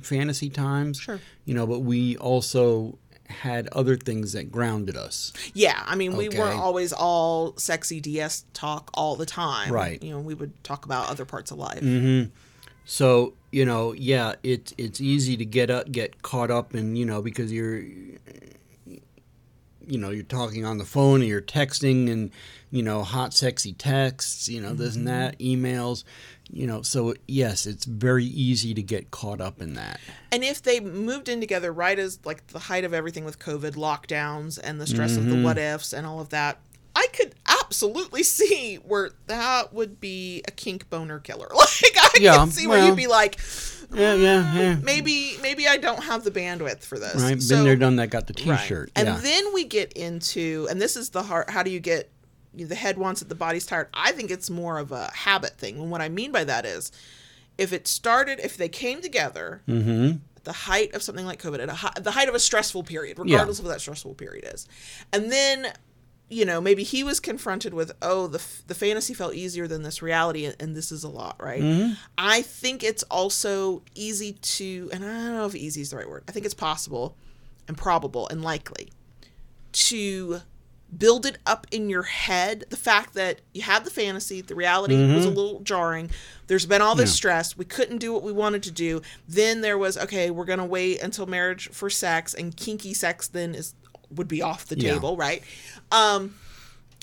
fantasy 0.00 0.50
times, 0.50 0.98
Sure. 0.98 1.20
You 1.44 1.54
know, 1.54 1.68
but 1.68 1.80
we 1.80 2.16
also 2.16 2.98
had 3.28 3.68
other 3.68 3.96
things 3.96 4.32
that 4.32 4.50
grounded 4.50 4.96
us. 4.96 5.32
Yeah, 5.54 5.80
I 5.86 5.94
mean, 5.94 6.16
we 6.16 6.26
Okay. 6.26 6.38
weren't 6.40 6.58
always 6.58 6.92
all 6.92 7.54
sexy 7.56 8.00
DS 8.00 8.44
talk 8.52 8.90
all 8.94 9.14
the 9.14 9.26
time. 9.26 9.72
Right. 9.72 10.02
You 10.02 10.10
know, 10.10 10.18
we 10.18 10.34
would 10.34 10.52
talk 10.64 10.84
about 10.84 11.08
other 11.08 11.24
parts 11.24 11.52
of 11.52 11.58
life. 11.58 11.82
Mm-hmm. 11.82 12.30
So 12.84 13.34
you 13.52 13.64
know, 13.64 13.92
yeah, 13.92 14.34
it's 14.42 14.74
it's 14.76 15.00
easy 15.00 15.36
to 15.36 15.44
get 15.44 15.70
up, 15.70 15.92
get 15.92 16.22
caught 16.22 16.50
up 16.50 16.74
in 16.74 16.96
you 16.96 17.06
know 17.06 17.22
because 17.22 17.52
you're 17.52 17.84
you 19.86 19.98
know 19.98 20.10
you're 20.10 20.22
talking 20.22 20.64
on 20.64 20.78
the 20.78 20.84
phone 20.84 21.20
and 21.20 21.28
you're 21.28 21.40
texting 21.40 22.10
and 22.10 22.30
you 22.70 22.82
know 22.82 23.02
hot 23.02 23.34
sexy 23.34 23.72
texts 23.72 24.48
you 24.48 24.60
know 24.60 24.72
this 24.74 24.96
and 24.96 25.06
mm-hmm. 25.06 25.18
that 25.18 25.38
emails 25.38 26.04
you 26.50 26.66
know 26.66 26.82
so 26.82 27.14
yes 27.26 27.66
it's 27.66 27.84
very 27.84 28.24
easy 28.24 28.74
to 28.74 28.82
get 28.82 29.10
caught 29.10 29.40
up 29.40 29.60
in 29.60 29.74
that. 29.74 30.00
And 30.32 30.44
if 30.44 30.62
they 30.62 30.80
moved 30.80 31.28
in 31.28 31.40
together 31.40 31.72
right 31.72 31.98
as 31.98 32.18
like 32.24 32.46
the 32.48 32.58
height 32.58 32.84
of 32.84 32.94
everything 32.94 33.24
with 33.24 33.38
COVID 33.38 33.72
lockdowns 33.72 34.58
and 34.62 34.80
the 34.80 34.86
stress 34.86 35.16
of 35.16 35.26
the 35.26 35.34
mm-hmm. 35.34 35.44
what 35.44 35.58
ifs 35.58 35.92
and 35.92 36.06
all 36.06 36.20
of 36.20 36.30
that, 36.30 36.58
I 36.94 37.06
could 37.12 37.34
absolutely 37.70 38.24
see 38.24 38.76
where 38.76 39.10
that 39.28 39.72
would 39.72 40.00
be 40.00 40.42
a 40.48 40.50
kink 40.50 40.90
boner 40.90 41.20
killer. 41.20 41.48
Like 41.54 41.96
I 41.96 42.10
Yeah, 42.20 42.36
can 42.36 42.50
see 42.50 42.66
where 42.66 42.78
well, 42.78 42.88
you'd 42.88 42.96
be 42.96 43.06
like, 43.06 43.38
yeah 43.94 44.14
yeah 44.14 44.54
yeah 44.54 44.74
maybe 44.82 45.36
maybe 45.40 45.66
I 45.68 45.76
don't 45.76 46.02
have 46.04 46.24
the 46.24 46.30
bandwidth 46.30 46.82
for 46.84 46.98
this. 46.98 47.14
right 47.16 47.38
been 47.48 47.64
there 47.64 47.76
done 47.76 47.96
that 47.96 48.08
got 48.10 48.26
the 48.26 48.32
t-shirt 48.32 48.90
And 48.96 49.06
yeah 49.06 49.16
then 49.18 49.54
we 49.54 49.64
get 49.64 49.92
into, 49.94 50.66
and 50.70 50.80
this 50.80 50.96
is 50.96 51.10
the 51.10 51.22
heart. 51.22 51.50
How 51.50 51.62
do 51.62 51.70
you 51.70 51.80
get 51.80 52.10
you 52.54 52.64
know, 52.64 52.68
the 52.68 52.74
head 52.74 52.98
wants 52.98 53.22
it, 53.22 53.28
the 53.28 53.34
body's 53.36 53.66
tired? 53.66 53.88
I 53.94 54.10
think 54.12 54.30
it's 54.30 54.50
more 54.50 54.78
of 54.78 54.90
a 54.92 55.10
habit 55.14 55.56
thing. 55.58 55.78
And 55.78 55.90
what 55.90 56.00
I 56.00 56.08
mean 56.08 56.32
by 56.32 56.44
that 56.44 56.66
is, 56.66 56.90
if 57.56 57.72
it 57.72 57.86
started, 57.86 58.40
if 58.40 58.56
they 58.56 58.68
came 58.68 59.00
together 59.00 59.62
mm-hmm 59.68 60.18
at 60.36 60.44
the 60.44 60.52
height 60.52 60.94
of 60.94 61.02
something 61.02 61.26
like 61.26 61.40
COVID, 61.42 61.60
at 61.60 61.68
hi- 61.68 61.92
the 62.00 62.10
height 62.12 62.28
of 62.28 62.34
a 62.34 62.38
stressful 62.40 62.82
period, 62.82 63.18
regardless 63.18 63.58
of 63.58 63.64
what 63.66 63.72
that 63.72 63.80
stressful 63.80 64.14
period 64.14 64.44
is, 64.52 64.66
and 65.12 65.30
then. 65.32 65.72
You 66.32 66.44
know, 66.44 66.60
maybe 66.60 66.84
he 66.84 67.02
was 67.02 67.18
confronted 67.18 67.74
with, 67.74 67.90
oh, 68.00 68.28
the, 68.28 68.38
f- 68.38 68.62
the 68.68 68.74
fantasy 68.74 69.14
felt 69.14 69.34
easier 69.34 69.66
than 69.66 69.82
this 69.82 70.00
reality, 70.00 70.44
and, 70.44 70.54
and 70.60 70.76
this 70.76 70.92
is 70.92 71.02
a 71.02 71.08
lot, 71.08 71.34
right? 71.42 71.60
Mm-hmm. 71.60 71.94
I 72.16 72.42
think 72.42 72.84
it's 72.84 73.02
also 73.10 73.82
easy 73.96 74.34
to, 74.34 74.88
and 74.92 75.04
I 75.04 75.08
don't 75.08 75.34
know 75.34 75.46
if 75.46 75.56
easy 75.56 75.80
is 75.80 75.90
the 75.90 75.96
right 75.96 76.08
word. 76.08 76.22
I 76.28 76.32
think 76.32 76.46
it's 76.46 76.54
possible 76.54 77.16
and 77.66 77.76
probable 77.76 78.28
and 78.28 78.42
likely 78.42 78.90
to 79.72 80.40
build 80.96 81.24
it 81.24 81.38
up 81.46 81.66
in 81.70 81.88
your 81.88 82.02
head 82.02 82.64
the 82.70 82.76
fact 82.76 83.14
that 83.14 83.40
you 83.54 83.62
had 83.62 83.84
the 83.84 83.90
fantasy 83.90 84.40
the 84.40 84.56
reality 84.56 84.96
was 85.14 85.24
a 85.24 85.28
little 85.30 85.60
jarring 85.60 86.10
there's 86.48 86.66
been 86.66 86.82
all 86.82 86.96
this 86.96 87.10
Yeah. 87.10 87.14
stress 87.14 87.56
we 87.56 87.64
couldn't 87.64 87.98
do 87.98 88.12
what 88.12 88.24
we 88.24 88.32
wanted 88.32 88.64
to 88.64 88.72
do 88.72 89.00
then 89.28 89.60
there 89.60 89.78
was 89.78 89.96
okay 89.96 90.32
we're 90.32 90.44
gonna 90.46 90.66
wait 90.66 91.00
until 91.00 91.26
marriage 91.26 91.68
for 91.70 91.88
sex 91.88 92.34
and 92.34 92.56
kinky 92.56 92.92
sex 92.92 93.28
then 93.28 93.54
is 93.54 93.72
would 94.14 94.28
be 94.28 94.42
off 94.42 94.66
the 94.66 94.78
Yeah. 94.78 94.92
table 94.94 95.16
right 95.16 95.42
um 95.92 96.34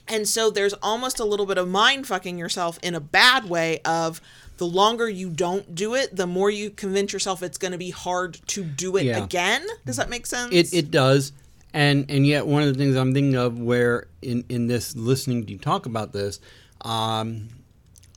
and 0.08 0.28
so 0.28 0.50
there's 0.50 0.74
almost 0.82 1.20
a 1.20 1.26
little 1.26 1.46
bit 1.46 1.58
of 1.58 1.67
mind 1.67 2.08
fucking 2.08 2.38
yourself 2.38 2.80
in 2.82 2.96
a 2.96 3.00
bad 3.02 3.50
way 3.50 3.80
of 3.84 4.22
the 4.58 4.65
longer 4.65 5.08
you 5.08 5.30
don't 5.30 5.76
do 5.76 5.93
it, 5.93 6.15
the 6.15 6.26
more 6.26 6.50
you 6.50 6.70
convince 6.72 7.13
yourself 7.13 7.43
it's 7.43 7.58
going 7.60 7.74
to 7.74 7.78
be 7.78 7.91
hard 7.91 8.39
to 8.48 8.63
do 8.63 8.98
it 8.98 9.04
Yeah. 9.04 9.24
again. 9.24 9.63
Does 9.86 9.98
that 9.98 10.10
make 10.10 10.26
sense? 10.26 10.52
It 10.52 10.74
it 10.74 10.89
does, 10.91 11.32
and 11.74 12.10
and 12.10 12.26
yet 12.26 12.48
one 12.48 12.63
of 12.63 12.70
the 12.70 12.74
things 12.74 12.96
I'm 12.96 13.13
thinking 13.13 13.36
of 13.36 13.60
where 13.60 14.08
in 14.24 14.46
in 14.50 14.65
this 14.67 14.96
listening 14.96 15.46
to 15.46 15.52
you 15.52 15.60
talk 15.60 15.86
about 15.86 16.12
this, 16.13 16.39
um, 16.82 17.50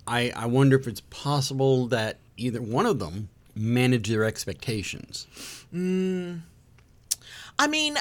I 0.07 0.31
I 0.35 0.47
wonder 0.47 0.79
if 0.79 0.87
it's 0.87 1.03
possible 1.11 1.89
that 1.89 2.19
either 2.39 2.63
one 2.63 2.87
of 2.87 3.01
them 3.01 3.29
manage 3.55 4.09
their 4.09 4.25
expectations. 4.25 5.27
I 7.59 7.67
mean, 7.69 7.99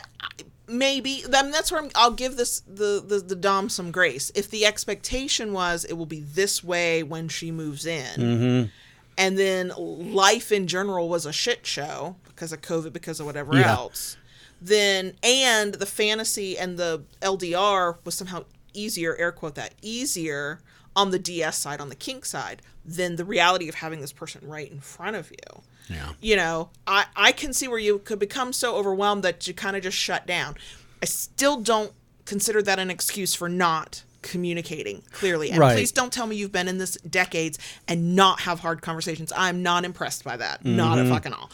maybe. 0.69 1.23
I 1.33 1.43
mean, 1.43 1.51
that's 1.51 1.71
where 1.71 1.81
I'm, 1.81 1.89
I'll 1.95 2.11
give 2.11 2.37
this 2.37 2.61
the, 2.61 3.03
the 3.05 3.19
the 3.19 3.35
dom 3.35 3.69
some 3.69 3.91
grace. 3.91 4.31
If 4.35 4.49
the 4.49 4.65
expectation 4.65 5.53
was 5.53 5.85
it 5.85 5.93
will 5.93 6.05
be 6.05 6.21
this 6.21 6.63
way 6.63 7.03
when 7.03 7.27
she 7.27 7.51
moves 7.51 7.85
in, 7.85 8.19
mm-hmm. 8.21 8.69
and 9.17 9.37
then 9.37 9.71
life 9.77 10.51
in 10.51 10.67
general 10.67 11.09
was 11.09 11.25
a 11.25 11.33
shit 11.33 11.65
show 11.65 12.15
because 12.27 12.51
of 12.51 12.61
COVID, 12.61 12.93
because 12.93 13.19
of 13.19 13.25
whatever 13.25 13.55
Yeah. 13.55 13.71
else, 13.73 14.17
then 14.61 15.13
and 15.23 15.73
the 15.75 15.85
fantasy 15.85 16.57
and 16.57 16.77
the 16.77 17.03
LDR 17.21 17.97
was 18.03 18.15
somehow 18.15 18.45
easier, 18.73 19.15
air 19.15 19.31
quote 19.31 19.55
that 19.55 19.73
easier 19.81 20.61
on 20.95 21.11
the 21.11 21.19
DS 21.19 21.57
side, 21.57 21.79
on 21.81 21.89
the 21.89 21.95
kink 21.95 22.25
side, 22.25 22.61
than 22.85 23.15
the 23.15 23.25
reality 23.25 23.69
of 23.69 23.75
having 23.75 24.01
this 24.01 24.11
person 24.11 24.41
right 24.47 24.71
in 24.71 24.79
front 24.79 25.15
of 25.15 25.31
you 25.31 25.61
Yeah. 25.89 26.09
you 26.21 26.35
know, 26.35 26.69
I, 26.85 27.05
I 27.15 27.31
can 27.31 27.51
see 27.51 27.67
where 27.67 27.79
you 27.79 27.99
could 27.99 28.19
become 28.19 28.53
so 28.53 28.75
overwhelmed 28.75 29.23
that 29.23 29.47
you 29.47 29.53
kind 29.53 29.75
of 29.75 29.81
just 29.81 29.97
shut 29.97 30.27
down. 30.27 30.55
I 31.01 31.05
still 31.05 31.57
don't 31.57 31.93
consider 32.25 32.61
that 32.61 32.77
an 32.77 32.91
excuse 32.91 33.33
for 33.33 33.49
not 33.49 34.03
communicating 34.21 35.01
clearly. 35.11 35.49
And 35.49 35.59
Right. 35.59 35.75
please 35.75 35.91
don't 35.91 36.11
tell 36.13 36.27
me 36.27 36.35
you've 36.35 36.51
been 36.51 36.67
in 36.67 36.77
this 36.77 36.97
decades 37.09 37.57
and 37.87 38.15
not 38.15 38.41
have 38.41 38.59
hard 38.59 38.81
conversations. 38.81 39.31
I'm 39.35 39.63
not 39.63 39.85
impressed 39.85 40.23
by 40.23 40.37
that. 40.37 40.63
Not 40.63 40.99
at 40.99 41.05
mm-hmm. 41.05 41.13
fucking 41.13 41.33
all. 41.33 41.49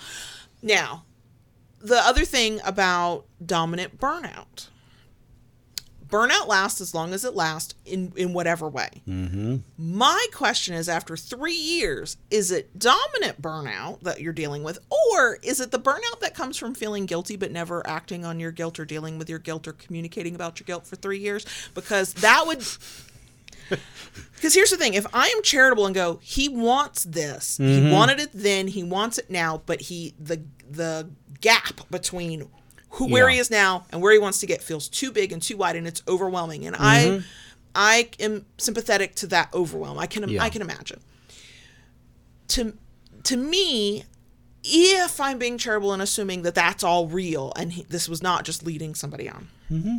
Now, 0.61 1.03
the 1.79 1.97
other 1.97 2.25
thing 2.25 2.59
about 2.65 3.25
dominant 3.45 3.99
burnout. 3.99 4.67
Burnout 6.15 6.47
lasts 6.47 6.79
as 6.79 6.93
long 6.93 7.13
as 7.13 7.25
it 7.25 7.35
lasts 7.35 7.75
in, 7.83 8.13
in 8.15 8.31
whatever 8.31 8.69
way. 8.69 9.01
Mm-hmm. 9.05 9.57
My 9.77 10.25
question 10.31 10.73
is 10.73 10.87
after 10.87 11.17
three 11.17 11.53
years, 11.53 12.15
is 12.31 12.51
it 12.51 12.79
dominant 12.79 13.41
burnout 13.41 13.99
that 13.99 14.21
you're 14.21 14.31
dealing 14.31 14.63
with, 14.63 14.79
or 15.11 15.39
is 15.43 15.59
it 15.59 15.71
the 15.71 15.79
burnout 15.79 16.21
that 16.21 16.33
comes 16.33 16.55
from 16.55 16.73
feeling 16.73 17.05
guilty 17.05 17.35
but 17.35 17.51
never 17.51 17.85
acting 17.85 18.23
on 18.23 18.39
your 18.39 18.53
guilt 18.53 18.79
or 18.79 18.85
dealing 18.85 19.17
with 19.17 19.29
your 19.29 19.39
guilt 19.39 19.67
or 19.67 19.73
communicating 19.73 20.35
about 20.35 20.57
your 20.57 20.65
guilt 20.65 20.87
for 20.87 20.95
three 20.95 21.19
years? 21.19 21.45
Because 21.73 22.13
that 22.13 22.45
would. 22.47 22.63
Because 24.35 24.53
here's 24.53 24.69
the 24.69 24.77
thing 24.77 24.93
if 24.93 25.07
I 25.11 25.25
am 25.27 25.41
charitable 25.41 25.87
and 25.87 25.95
go, 25.95 26.19
he 26.21 26.49
wants 26.49 27.03
this, 27.03 27.57
he 27.57 27.63
mm-hmm. 27.63 27.91
wanted 27.91 28.19
it 28.19 28.29
then, 28.31 28.67
he 28.67 28.83
wants 28.83 29.17
it 29.17 29.31
now, 29.31 29.63
but 29.65 29.81
he, 29.81 30.13
the, 30.19 30.43
the 30.69 31.09
gap 31.41 31.89
between 31.89 32.47
who, 32.95 33.09
where 33.09 33.29
he 33.29 33.37
is 33.37 33.51
now 33.51 33.85
and 33.91 34.01
where 34.01 34.13
he 34.13 34.19
wants 34.19 34.39
to 34.39 34.45
get 34.45 34.61
feels 34.61 34.87
too 34.87 35.11
big 35.11 35.31
and 35.31 35.41
too 35.41 35.57
wide 35.57 35.75
and 35.75 35.85
it's 35.85 36.01
overwhelming. 36.07 36.65
And 36.65 36.75
I, 36.77 37.05
mm-hmm. 37.05 37.25
I 37.75 38.09
am 38.19 38.45
sympathetic 38.57 39.15
to 39.15 39.27
that 39.27 39.53
overwhelm. 39.53 39.99
I 39.99 40.07
can, 40.07 40.27
Yeah. 40.29 40.41
I 40.41 40.49
can 40.49 40.61
imagine. 40.61 41.01
To, 42.49 42.73
to 43.23 43.37
me, 43.37 44.05
if 44.63 45.19
I'm 45.19 45.37
being 45.37 45.57
charitable 45.57 45.91
and 45.91 46.01
assuming 46.01 46.43
that 46.43 46.55
that's 46.55 46.83
all 46.83 47.07
real 47.07 47.51
and 47.55 47.73
he, 47.73 47.83
this 47.83 48.07
was 48.07 48.23
not 48.23 48.45
just 48.45 48.65
leading 48.65 48.95
somebody 48.95 49.29
on, 49.29 49.49
mm-hmm. 49.69 49.97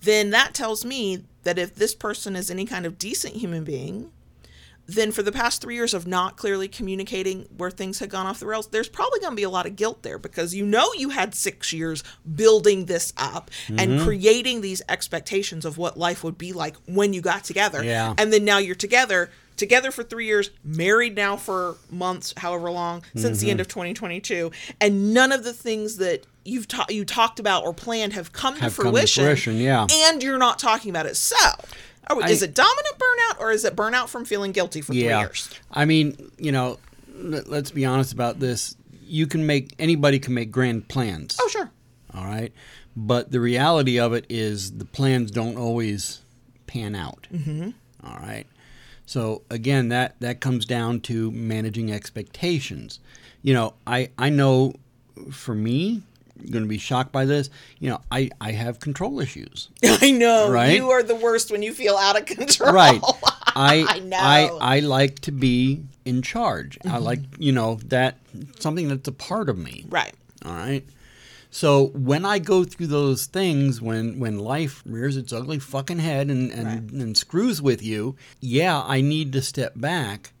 then 0.00 0.30
that 0.30 0.54
tells 0.54 0.84
me 0.84 1.24
that 1.42 1.58
if 1.58 1.74
this 1.74 1.94
person 1.94 2.36
is 2.36 2.50
any 2.50 2.64
kind 2.64 2.86
of 2.86 2.96
decent 2.96 3.34
human 3.34 3.64
being, 3.64 4.12
then 4.88 5.12
for 5.12 5.22
the 5.22 5.30
past 5.30 5.60
three 5.60 5.74
years 5.74 5.92
of 5.92 6.06
not 6.06 6.38
clearly 6.38 6.66
communicating 6.66 7.46
where 7.56 7.70
things 7.70 7.98
had 7.98 8.08
gone 8.08 8.26
off 8.26 8.40
the 8.40 8.46
rails, 8.46 8.68
there's 8.68 8.88
probably 8.88 9.20
going 9.20 9.32
to 9.32 9.36
be 9.36 9.42
a 9.42 9.50
lot 9.50 9.66
of 9.66 9.76
guilt 9.76 10.02
there 10.02 10.18
because 10.18 10.54
you 10.54 10.64
know 10.64 10.90
you 10.96 11.10
had 11.10 11.34
six 11.34 11.74
years 11.74 12.02
building 12.34 12.86
this 12.86 13.12
up 13.18 13.50
and 13.68 13.78
mm-hmm. 13.78 14.04
creating 14.04 14.62
these 14.62 14.80
expectations 14.88 15.66
of 15.66 15.76
what 15.76 15.98
life 15.98 16.24
would 16.24 16.38
be 16.38 16.54
like 16.54 16.74
when 16.86 17.12
you 17.12 17.20
got 17.20 17.44
together. 17.44 17.84
Yeah. 17.84 18.14
And 18.16 18.32
then 18.32 18.46
now 18.46 18.56
you're 18.56 18.74
together, 18.74 19.30
together 19.58 19.90
for 19.90 20.02
three 20.02 20.24
years, 20.24 20.50
married 20.64 21.14
now 21.14 21.36
for 21.36 21.76
months, 21.90 22.32
however 22.38 22.70
long, 22.70 23.02
since 23.14 23.40
the 23.40 23.50
end 23.50 23.60
mm-hmm. 23.60 23.62
of 23.62 23.68
2022, 23.68 24.50
and 24.80 25.12
none 25.12 25.32
of 25.32 25.44
the 25.44 25.52
things 25.52 25.98
that 25.98 26.24
you've 26.46 26.66
ta- 26.66 26.86
you 26.88 27.04
talked 27.04 27.38
about 27.38 27.64
or 27.64 27.74
planned 27.74 28.14
have 28.14 28.32
come 28.32 28.56
Have 28.56 28.74
to 28.74 28.82
come 28.82 28.86
to 28.86 28.92
fruition. 28.92 29.24
fruition, 29.24 29.56
yeah. 29.58 29.86
And 29.90 30.22
you're 30.22 30.38
not 30.38 30.58
talking 30.58 30.88
about 30.88 31.04
it. 31.04 31.16
So, 31.16 31.36
are, 32.10 32.22
I- 32.22 32.28
is 32.30 32.42
it 32.42 32.54
dominant 32.54 32.96
burnout 32.98 33.40
or 33.40 33.50
is 33.50 33.64
it 33.64 33.74
burnout 33.76 34.08
from 34.08 34.24
feeling 34.24 34.52
guilty 34.52 34.80
for 34.80 34.92
three 34.92 35.04
Yeah. 35.04 35.20
years? 35.20 35.50
I 35.70 35.84
mean, 35.84 36.30
you 36.38 36.52
know, 36.52 36.78
let, 37.14 37.48
let's 37.48 37.70
be 37.70 37.84
honest 37.84 38.12
about 38.12 38.40
this. 38.40 38.76
You 39.06 39.26
can 39.26 39.46
make 39.46 39.74
anybody 39.78 40.18
can 40.18 40.34
make 40.34 40.50
grand 40.50 40.88
plans. 40.88 41.36
Oh, 41.40 41.48
sure. 41.48 41.70
All 42.14 42.24
right. 42.24 42.52
But 42.96 43.30
the 43.30 43.40
reality 43.40 43.98
of 43.98 44.12
it 44.12 44.26
is 44.28 44.72
the 44.78 44.84
plans 44.84 45.30
don't 45.30 45.56
always 45.56 46.20
pan 46.66 46.94
out. 46.94 47.26
Mm-hmm. 47.32 47.70
right. 48.04 48.44
So 49.06 49.42
again, 49.50 49.88
that, 49.88 50.16
that 50.20 50.40
comes 50.40 50.66
down 50.66 51.00
to 51.02 51.30
managing 51.30 51.90
expectations. 51.92 53.00
You 53.42 53.54
know, 53.54 53.74
I, 53.86 54.10
I 54.18 54.28
know 54.28 54.74
for 55.30 55.54
me, 55.54 56.02
going 56.50 56.62
to 56.64 56.68
be 56.68 56.78
shocked 56.78 57.12
by 57.12 57.24
this. 57.24 57.50
You 57.78 57.90
know, 57.90 58.00
I, 58.10 58.30
I 58.40 58.52
have 58.52 58.80
control 58.80 59.20
issues. 59.20 59.68
I 59.84 60.10
know. 60.10 60.50
Right? 60.50 60.74
You 60.76 60.90
are 60.90 61.02
the 61.02 61.14
worst 61.16 61.50
when 61.50 61.62
you 61.62 61.72
feel 61.72 61.96
out 61.96 62.18
of 62.18 62.26
control. 62.26 62.72
Right. 62.72 63.00
I, 63.56 63.84
I 63.88 63.98
know. 64.00 64.16
I, 64.18 64.76
I 64.76 64.80
like 64.80 65.18
to 65.20 65.32
be 65.32 65.82
in 66.04 66.22
charge. 66.22 66.78
Mm-hmm. 66.78 66.94
I 66.94 66.98
like, 66.98 67.20
you 67.38 67.52
know, 67.52 67.78
that 67.86 68.16
something 68.60 68.88
that's 68.88 69.08
a 69.08 69.12
part 69.12 69.48
of 69.48 69.58
me. 69.58 69.84
right. 69.88 70.14
All 70.44 70.52
right. 70.52 70.84
So 71.50 71.86
when 71.94 72.24
I 72.26 72.38
go 72.38 72.62
through 72.62 72.88
those 72.88 73.24
things, 73.24 73.80
when 73.80 74.20
when 74.20 74.38
life 74.38 74.82
rears 74.84 75.16
its 75.16 75.32
ugly 75.32 75.58
fucking 75.58 75.98
head 75.98 76.30
and 76.30 76.52
and, 76.52 76.66
Right. 76.66 77.02
and 77.02 77.16
screws 77.16 77.60
with 77.62 77.82
you, 77.82 78.16
yeah, 78.38 78.82
I 78.82 79.00
need 79.00 79.32
to 79.32 79.40
step 79.42 79.72
back. 79.74 80.32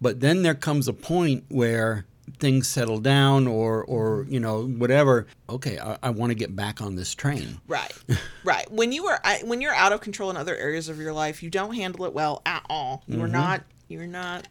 But 0.00 0.20
then 0.20 0.42
there 0.42 0.54
comes 0.54 0.86
a 0.88 0.92
point 0.92 1.44
where 1.48 2.06
things 2.38 2.68
settle 2.68 2.98
down, 2.98 3.46
or 3.46 3.84
or 3.84 4.26
you 4.28 4.40
know 4.40 4.66
whatever. 4.66 5.26
Okay, 5.48 5.78
I, 5.78 5.98
I 6.02 6.10
want 6.10 6.30
to 6.30 6.34
get 6.34 6.54
back 6.56 6.80
on 6.80 6.96
this 6.96 7.14
train. 7.14 7.60
Right. 7.68 7.92
right. 8.44 8.70
When 8.70 8.92
you 8.92 9.06
are 9.06 9.20
I, 9.24 9.40
when 9.44 9.60
you're 9.60 9.74
out 9.74 9.92
of 9.92 10.00
control 10.00 10.30
in 10.30 10.36
other 10.36 10.56
areas 10.56 10.88
of 10.88 10.98
your 10.98 11.12
life, 11.12 11.42
you 11.42 11.50
don't 11.50 11.74
handle 11.74 12.04
it 12.04 12.12
well 12.12 12.42
at 12.46 12.64
all. 12.68 13.02
You're 13.06 13.22
Mm-hmm. 13.24 13.32
not 13.32 13.62
you're 13.88 14.06
not 14.06 14.48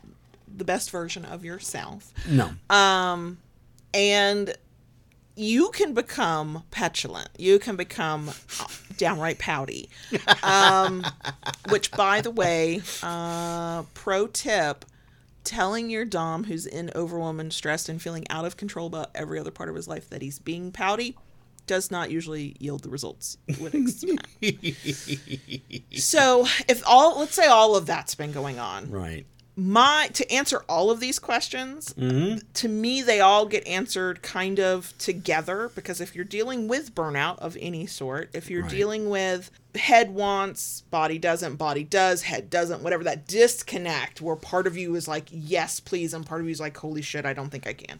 the 0.56 0.63
best 0.65 0.91
version 0.91 1.26
of 1.26 1.44
yourself. 1.46 2.13
No. 2.28 2.52
Um 2.70 3.38
and 3.94 4.54
you 5.36 5.70
can 5.72 5.94
become 5.94 6.63
petulant. 6.72 7.30
You 7.38 7.58
can 7.58 7.76
become 7.78 8.30
uh, 8.30 8.65
downright 8.98 9.39
pouty. 9.39 9.89
Um, 10.44 11.06
which, 11.70 11.91
by 11.91 12.20
the 12.22 12.32
way, 12.32 12.82
uh, 13.02 13.84
pro 13.94 14.28
tip 14.28 14.86
telling 15.43 15.89
your 15.89 16.06
Dom 16.06 16.45
who's 16.45 16.65
in 16.65 16.91
overwhelming, 16.95 17.51
stressed, 17.51 17.89
and 17.89 18.01
feeling 18.01 18.25
out 18.30 18.45
of 18.45 18.58
control 18.58 18.88
about 18.88 19.12
every 19.15 19.39
other 19.39 19.51
part 19.51 19.69
of 19.69 19.75
his 19.75 19.88
life 19.88 20.10
that 20.10 20.21
he's 20.21 20.39
being 20.39 20.71
pouty 20.71 21.17
does 21.67 21.91
not 21.91 22.12
usually 22.12 22.56
yield 22.60 22.84
the 22.84 22.89
results 22.89 23.38
you 23.47 23.56
would 23.62 23.73
expect. 23.75 24.27
so, 25.93 26.45
if 26.67 26.82
all, 26.86 27.19
let's 27.19 27.36
say 27.36 27.47
all 27.47 27.75
of 27.75 27.86
that's 27.86 28.15
been 28.15 28.32
going 28.32 28.60
on, 28.60 28.89
Right. 28.89 29.25
My 29.56 30.10
to 30.14 30.30
answer 30.32 30.64
all 30.70 30.90
of 30.90 31.02
these 31.02 31.20
questions 31.20 31.94
mm-hmm. 31.94 32.38
to 32.54 32.70
me 32.70 33.02
they 33.02 33.20
all 33.20 33.46
get 33.46 33.66
answered 33.68 34.22
kind 34.22 34.60
of 34.60 34.98
together 34.98 35.70
because 35.76 36.00
if 36.00 36.16
you're 36.16 36.24
dealing 36.24 36.70
with 36.70 36.96
burnout 36.96 37.38
of 37.40 37.58
any 37.60 37.86
sort 37.86 38.30
if 38.34 38.50
you're 38.50 38.62
Right. 38.62 38.72
dealing 38.72 39.10
with 39.10 39.52
head 39.76 40.12
wants 40.12 40.82
body 40.90 41.18
doesn't 41.18 41.58
body 41.58 41.84
does 41.84 42.22
head 42.24 42.50
doesn't 42.50 42.82
whatever 42.82 43.04
that 43.04 43.28
disconnect 43.28 44.22
where 44.22 44.38
part 44.38 44.68
of 44.68 44.78
you 44.78 44.96
is 44.96 45.08
like 45.08 45.28
yes 45.30 45.82
please 45.82 46.14
and 46.14 46.26
part 46.26 46.40
of 46.40 46.48
you 46.48 46.52
is 46.52 46.60
like 46.62 46.78
holy 46.78 47.02
shit 47.02 47.26
i 47.26 47.34
don't 47.34 47.50
think 47.50 47.68
i 47.68 47.74
can. 47.74 48.00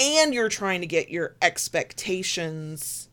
And 0.00 0.32
you're 0.32 0.48
trying 0.48 0.80
to 0.80 0.86
get 0.86 1.10
your 1.10 1.34
expectations 1.42 3.08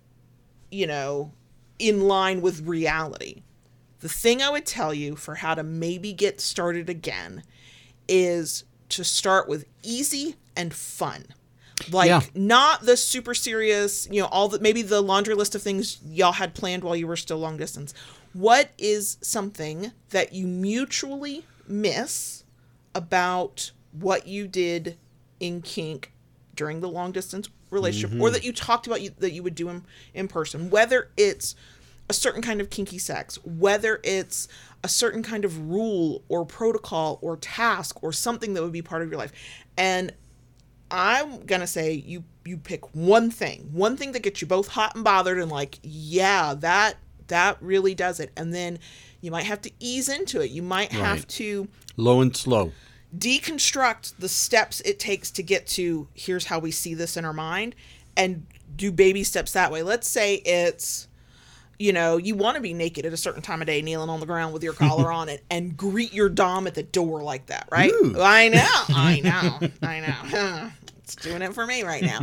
you 0.71 0.85
know 0.87 1.31
in 1.79 2.01
line 2.01 2.41
with 2.41 2.61
reality 2.67 3.41
the 3.99 4.09
thing 4.09 4.41
I 4.41 4.49
would 4.49 4.65
tell 4.65 4.93
you 4.93 5.15
for 5.15 5.35
how 5.35 5.55
to 5.55 5.63
maybe 5.63 6.13
get 6.13 6.39
started 6.39 6.89
again 6.89 7.43
is 8.07 8.63
to 8.89 9.03
start 9.03 9.47
with 9.47 9.65
easy 9.83 10.35
and 10.55 10.73
fun. 10.73 11.25
Like 11.91 12.07
Yeah. 12.07 12.21
not 12.33 12.81
the 12.81 12.97
super 12.97 13.33
serious, 13.33 14.07
you 14.11 14.21
know, 14.21 14.27
all 14.27 14.49
the 14.49 14.59
maybe 14.59 14.81
the 14.81 15.01
laundry 15.01 15.35
list 15.35 15.55
of 15.55 15.61
things 15.61 15.97
y'all 16.05 16.33
had 16.33 16.53
planned 16.53 16.83
while 16.83 16.95
you 16.95 17.07
were 17.07 17.15
still 17.15 17.37
long 17.37 17.57
distance. 17.57 17.93
What 18.33 18.71
is 18.77 19.17
something 19.21 19.91
that 20.09 20.33
you 20.33 20.45
mutually 20.45 21.45
miss 21.67 22.43
about 22.93 23.71
what 23.91 24.27
you 24.27 24.47
did 24.47 24.97
in 25.39 25.61
kink 25.61 26.11
during 26.55 26.81
the 26.81 26.89
long 26.89 27.11
distance 27.11 27.49
relationship 27.69 28.11
or 28.19 28.25
mm-hmm. 28.25 28.33
that 28.33 28.43
you 28.43 28.51
talked 28.51 28.87
about 28.87 29.01
you, 29.01 29.11
that 29.19 29.31
you 29.31 29.43
would 29.43 29.55
do 29.55 29.69
in, 29.69 29.83
in 30.13 30.27
person 30.27 30.69
whether 30.69 31.09
it's 31.15 31.55
a 32.09 32.13
certain 32.13 32.41
kind 32.41 32.59
of 32.59 32.69
kinky 32.69 32.97
sex 32.97 33.37
whether 33.45 33.99
it's 34.03 34.47
a 34.83 34.87
certain 34.87 35.21
kind 35.21 35.45
of 35.45 35.69
rule 35.69 36.23
or 36.27 36.45
protocol 36.45 37.19
or 37.21 37.37
task 37.37 38.01
or 38.03 38.11
something 38.11 38.53
that 38.53 38.63
would 38.63 38.71
be 38.71 38.81
part 38.81 39.01
of 39.01 39.09
your 39.09 39.17
life 39.19 39.31
and 39.77 40.11
i'm 40.91 41.45
gonna 41.45 41.67
say 41.67 41.93
you 41.93 42.23
you 42.45 42.57
pick 42.57 42.95
one 42.95 43.29
thing 43.29 43.69
one 43.71 43.95
thing 43.95 44.11
that 44.11 44.23
gets 44.23 44.41
you 44.41 44.47
both 44.47 44.69
hot 44.69 44.95
and 44.95 45.03
bothered 45.03 45.37
and 45.39 45.51
like 45.51 45.79
yeah 45.83 46.53
that 46.55 46.95
that 47.27 47.57
really 47.61 47.93
does 47.93 48.19
it 48.19 48.31
and 48.35 48.53
then 48.53 48.79
you 49.21 49.29
might 49.29 49.45
have 49.45 49.61
to 49.61 49.69
ease 49.79 50.09
into 50.09 50.41
it 50.41 50.49
you 50.49 50.63
might 50.63 50.91
have 50.91 51.27
to 51.27 51.67
Low 51.95 52.21
and 52.21 52.35
slow. 52.35 52.71
deconstruct 53.15 54.15
the 54.17 54.29
steps 54.29 54.81
it 54.81 54.97
takes 54.97 55.29
to 55.29 55.43
get 55.43 55.67
to 55.67 56.07
here's 56.15 56.45
how 56.45 56.57
we 56.57 56.71
see 56.71 56.95
this 56.95 57.15
in 57.17 57.23
our 57.25 57.33
mind 57.33 57.75
and 58.17 58.47
do 58.75 58.91
baby 58.91 59.23
steps 59.23 59.51
that 59.53 59.71
way. 59.71 59.83
Let's 59.83 60.07
say 60.07 60.35
it's 60.35 61.07
you 61.79 61.93
know, 61.93 62.17
you 62.17 62.35
want 62.35 62.55
to 62.55 62.61
be 62.61 62.73
naked 62.73 63.05
at 63.05 63.13
a 63.13 63.17
certain 63.17 63.41
time 63.41 63.61
of 63.61 63.67
day, 63.67 63.81
kneeling 63.81 64.09
on 64.09 64.19
the 64.19 64.25
ground 64.25 64.53
with 64.53 64.63
your 64.63 64.73
collar 64.73 65.11
on 65.11 65.29
it, 65.29 65.43
and 65.49 65.75
greet 65.75 66.13
your 66.13 66.29
dom 66.29 66.67
at 66.67 66.75
the 66.75 66.83
door 66.83 67.23
like 67.23 67.47
that, 67.47 67.67
right? 67.71 67.91
Ooh. 67.91 68.15
I 68.21 68.49
know, 68.49 68.95
I 68.95 69.21
know, 69.21 69.69
I 69.81 69.99
know. 70.31 70.71
it's 70.99 71.15
doing 71.15 71.41
it 71.41 71.53
for 71.53 71.65
me 71.65 71.83
right 71.83 72.03
now. 72.03 72.19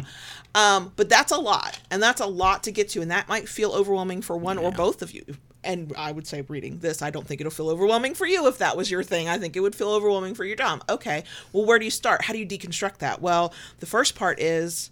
Um, 0.54 0.92
but 0.96 1.08
that's 1.08 1.32
a 1.32 1.38
lot, 1.38 1.78
and 1.90 2.02
that's 2.02 2.20
a 2.20 2.26
lot 2.26 2.62
to 2.64 2.70
get 2.70 2.90
to, 2.90 3.02
and 3.02 3.10
that 3.10 3.28
might 3.28 3.48
feel 3.48 3.72
overwhelming 3.72 4.22
for 4.22 4.36
one 4.36 4.58
or 4.58 4.70
both 4.70 5.02
of 5.02 5.12
you. 5.12 5.24
And 5.64 5.92
I 5.98 6.12
would 6.12 6.26
say, 6.26 6.42
reading 6.42 6.78
this, 6.78 7.02
I 7.02 7.10
don't 7.10 7.26
think 7.26 7.40
it'll 7.40 7.50
feel 7.50 7.68
overwhelming 7.68 8.14
for 8.14 8.24
you 8.24 8.46
if 8.46 8.58
that 8.58 8.76
was 8.76 8.88
your 8.90 9.02
thing. 9.02 9.28
I 9.28 9.36
think 9.36 9.56
it 9.56 9.60
would 9.60 9.74
feel 9.74 9.90
overwhelming 9.90 10.34
for 10.34 10.44
your 10.44 10.54
dom. 10.54 10.80
Okay, 10.88 11.24
well, 11.52 11.64
where 11.64 11.78
do 11.78 11.84
you 11.84 11.90
start? 11.90 12.22
How 12.24 12.32
do 12.32 12.38
you 12.38 12.46
deconstruct 12.46 12.98
that? 12.98 13.20
Well, 13.20 13.52
the 13.80 13.86
first 13.86 14.14
part 14.14 14.38
is 14.38 14.90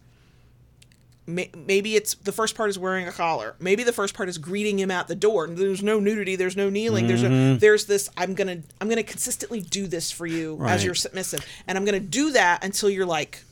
maybe 1.27 1.97
it's 1.97 2.15
the 2.15 2.33
first 2.33 2.55
part 2.55 2.71
is 2.71 2.79
wearing 2.79 3.09
a 3.09 3.13
collar. 3.13 3.55
Maybe 3.59 3.83
the 3.83 3.93
first 3.93 4.15
part 4.15 4.29
is 4.29 4.39
greeting 4.39 4.79
him 4.79 4.91
at 4.91 5.09
the 5.09 5.15
door. 5.15 5.47
There's 5.47 5.83
no 5.83 6.01
nudity 6.01 6.37
there's 6.37 6.57
no 6.57 6.71
kneeling 6.71 7.07
there's 7.07 7.23
no 7.23 7.31
mm-hmm. 7.31 7.59
there's 7.59 7.87
this 7.87 8.09
i'm 8.17 8.35
gonna 8.35 8.63
i'm 8.81 8.89
gonna 8.89 9.03
consistently 9.03 9.61
do 9.61 9.87
this 9.87 10.11
for 10.11 10.27
you 10.27 10.55
as 10.55 10.61
Right. 10.61 10.85
you're 10.85 10.95
submissive. 10.95 11.45
And 11.67 11.79
i'm 11.79 11.85
gonna 11.85 12.01
do 12.01 12.33
that 12.33 12.65
until 12.65 12.91
you're 12.91 13.07
like 13.07 13.43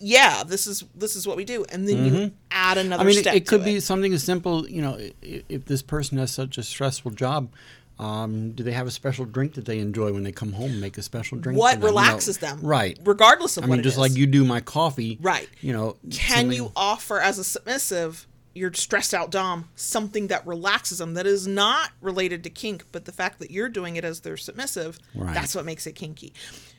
yeah 0.00 0.42
this 0.44 0.66
is 0.66 0.84
this 0.94 1.16
is 1.16 1.26
what 1.26 1.36
we 1.36 1.44
do. 1.44 1.64
And 1.70 1.88
then 1.88 2.04
you 2.04 2.12
mm-hmm. 2.12 2.34
add 2.50 2.78
another 2.78 3.02
I 3.02 3.06
mean, 3.06 3.18
it, 3.18 3.26
it 3.26 3.46
could 3.46 3.60
to 3.60 3.64
be 3.64 3.80
something 3.80 4.12
as 4.12 4.22
simple. 4.22 4.68
You 4.68 4.82
know, 4.82 4.98
if 5.22 5.64
this 5.64 5.82
person 5.82 6.18
has 6.18 6.30
such 6.30 6.58
a 6.58 6.62
stressful 6.62 7.12
job, 7.12 7.48
um, 7.98 8.52
do 8.52 8.62
they 8.62 8.72
have 8.72 8.86
a 8.86 8.90
special 8.90 9.24
drink 9.24 9.54
that 9.54 9.64
they 9.64 9.78
enjoy 9.78 10.12
when 10.12 10.22
they 10.22 10.32
come 10.32 10.52
home? 10.52 10.80
Make 10.80 10.98
a 10.98 11.02
special 11.02 11.38
drink. 11.38 11.58
what 11.58 11.74
for 11.76 11.80
them, 11.80 11.88
you 11.88 11.94
know? 11.94 12.00
relaxes 12.02 12.38
them 12.38 12.60
Right. 12.62 12.98
regardless 13.04 13.56
of 13.56 13.64
I 13.64 13.68
what 13.68 13.76
mean, 13.76 13.82
just 13.82 13.96
like 13.98 14.14
you 14.16 14.26
do 14.26 14.44
my 14.44 14.60
coffee. 14.60 15.18
Right. 15.20 15.48
You 15.62 15.72
know. 15.72 15.96
can 16.10 16.36
something- 16.40 16.52
you 16.52 16.72
offer 16.76 17.20
as 17.20 17.38
a 17.38 17.44
submissive 17.44 18.26
your 18.54 18.72
stressed 18.72 19.12
out 19.12 19.30
dom 19.30 19.68
something 19.76 20.28
that 20.28 20.46
relaxes 20.46 20.96
them 20.98 21.12
that 21.12 21.26
is 21.26 21.46
not 21.46 21.90
related 22.00 22.42
to 22.44 22.48
kink 22.48 22.84
but 22.90 23.04
the 23.04 23.12
fact 23.12 23.38
that 23.38 23.50
you're 23.50 23.68
doing 23.68 23.96
it 23.96 24.04
as 24.04 24.20
their 24.20 24.38
submissive 24.38 24.98
Right. 25.14 25.34
that's 25.34 25.54
what 25.54 25.66
makes 25.66 25.86
it 25.86 25.92
kinky 25.94 26.32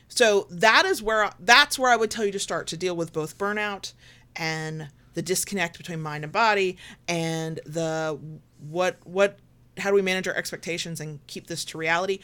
so 0.08 0.48
that 0.50 0.84
is 0.86 1.00
where 1.04 1.30
that's 1.38 1.78
where 1.78 1.92
i 1.92 1.94
would 1.94 2.10
tell 2.10 2.24
you 2.24 2.32
to 2.32 2.38
start 2.40 2.66
to 2.68 2.76
deal 2.76 2.96
with 2.96 3.12
both 3.12 3.38
burnout 3.38 3.92
and 4.34 4.88
the 5.14 5.22
disconnect 5.22 5.78
between 5.78 6.00
mind 6.00 6.24
and 6.24 6.32
body 6.32 6.76
and 7.06 7.60
the 7.64 8.18
what 8.58 8.96
what 9.04 9.38
how 9.80 9.90
do 9.90 9.94
we 9.94 10.02
manage 10.02 10.28
our 10.28 10.34
expectations 10.34 11.00
and 11.00 11.24
keep 11.26 11.46
this 11.46 11.64
to 11.66 11.78
reality 11.78 12.20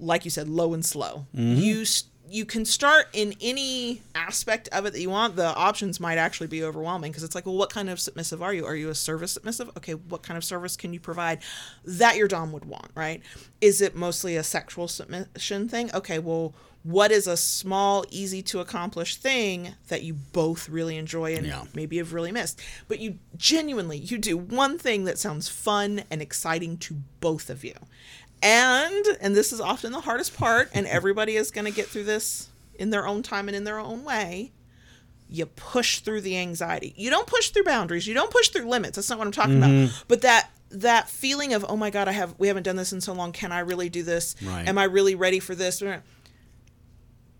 like 0.00 0.24
you 0.24 0.30
said, 0.30 0.48
low 0.48 0.74
and 0.74 0.84
slow. 0.84 1.26
Mm-hmm. 1.34 1.60
You 1.60 1.84
you 2.28 2.44
can 2.44 2.64
start 2.64 3.08
in 3.12 3.34
any 3.40 4.02
aspect 4.14 4.68
of 4.68 4.86
it 4.86 4.92
that 4.92 5.00
you 5.00 5.10
want. 5.10 5.34
The 5.34 5.52
options 5.52 5.98
might 5.98 6.16
actually 6.16 6.46
be 6.46 6.62
overwhelming 6.62 7.10
because 7.10 7.24
it's 7.24 7.34
like, 7.34 7.44
well, 7.44 7.56
what 7.56 7.70
kind 7.70 7.90
of 7.90 7.98
submissive 7.98 8.40
are 8.40 8.54
you? 8.54 8.64
Are 8.64 8.76
you 8.76 8.88
a 8.88 8.94
service 8.94 9.32
submissive? 9.32 9.68
Okay, 9.76 9.94
what 9.94 10.22
kind 10.22 10.38
of 10.38 10.44
service 10.44 10.76
can 10.76 10.92
you 10.92 11.00
provide 11.00 11.40
that 11.84 12.16
your 12.16 12.28
dom 12.28 12.52
would 12.52 12.64
want? 12.64 12.90
Right? 12.94 13.22
Is 13.60 13.80
it 13.80 13.96
mostly 13.96 14.36
a 14.36 14.44
sexual 14.44 14.86
submission 14.86 15.68
thing? 15.68 15.92
Okay, 15.92 16.18
well, 16.18 16.54
what 16.82 17.12
is 17.12 17.26
a 17.26 17.36
small, 17.36 18.04
easy 18.10 18.40
to 18.42 18.60
accomplish 18.60 19.16
thing 19.16 19.74
that 19.88 20.02
you 20.02 20.14
both 20.14 20.68
really 20.68 20.96
enjoy 20.96 21.34
and 21.34 21.46
Yeah. 21.46 21.64
maybe 21.74 21.98
have 21.98 22.12
really 22.14 22.32
missed? 22.32 22.60
But 22.88 23.00
you 23.00 23.18
genuinely 23.36 23.98
you 23.98 24.16
do 24.18 24.36
one 24.36 24.78
thing 24.78 25.04
that 25.04 25.18
sounds 25.18 25.48
fun 25.48 26.04
and 26.10 26.22
exciting 26.22 26.78
to 26.78 26.96
both 27.20 27.50
of 27.50 27.64
you. 27.64 27.74
And 28.42 29.04
and 29.20 29.36
this 29.36 29.52
is 29.52 29.60
often 29.60 29.92
the 29.92 30.00
hardest 30.00 30.36
part 30.36 30.70
and 30.72 30.86
everybody 30.98 31.36
is 31.36 31.50
going 31.50 31.66
to 31.66 31.70
get 31.70 31.86
through 31.86 32.04
this 32.04 32.48
in 32.74 32.90
their 32.90 33.06
own 33.06 33.22
time 33.22 33.48
and 33.48 33.56
in 33.56 33.64
their 33.64 33.78
own 33.78 34.04
way 34.04 34.52
you 35.28 35.46
push 35.46 36.00
through 36.00 36.22
the 36.22 36.36
anxiety. 36.36 36.92
You 36.96 37.08
don't 37.08 37.26
push 37.26 37.50
through 37.50 37.62
boundaries. 37.62 38.04
You 38.06 38.14
don't 38.14 38.32
push 38.32 38.48
through 38.48 38.68
limits. 38.68 38.96
That's 38.96 39.08
not 39.10 39.18
what 39.18 39.26
i'm 39.26 39.32
talking 39.32 39.58
about. 39.58 39.70
Mm-hmm. 39.70 40.02
But 40.08 40.22
that 40.22 40.50
that 40.70 41.08
feeling 41.10 41.52
of 41.52 41.66
oh 41.68 41.76
my 41.76 41.90
god 41.90 42.06
i 42.08 42.12
have 42.12 42.34
we 42.38 42.46
haven't 42.48 42.62
done 42.62 42.76
this 42.76 42.92
in 42.92 43.00
so 43.00 43.12
long. 43.12 43.32
Can 43.32 43.52
i 43.52 43.58
really 43.60 43.88
do 43.90 44.02
this? 44.02 44.34
Right. 44.42 44.66
am 44.66 44.78
i 44.78 44.84
really 44.84 45.14
ready 45.14 45.38
for 45.40 45.54
this 45.54 45.82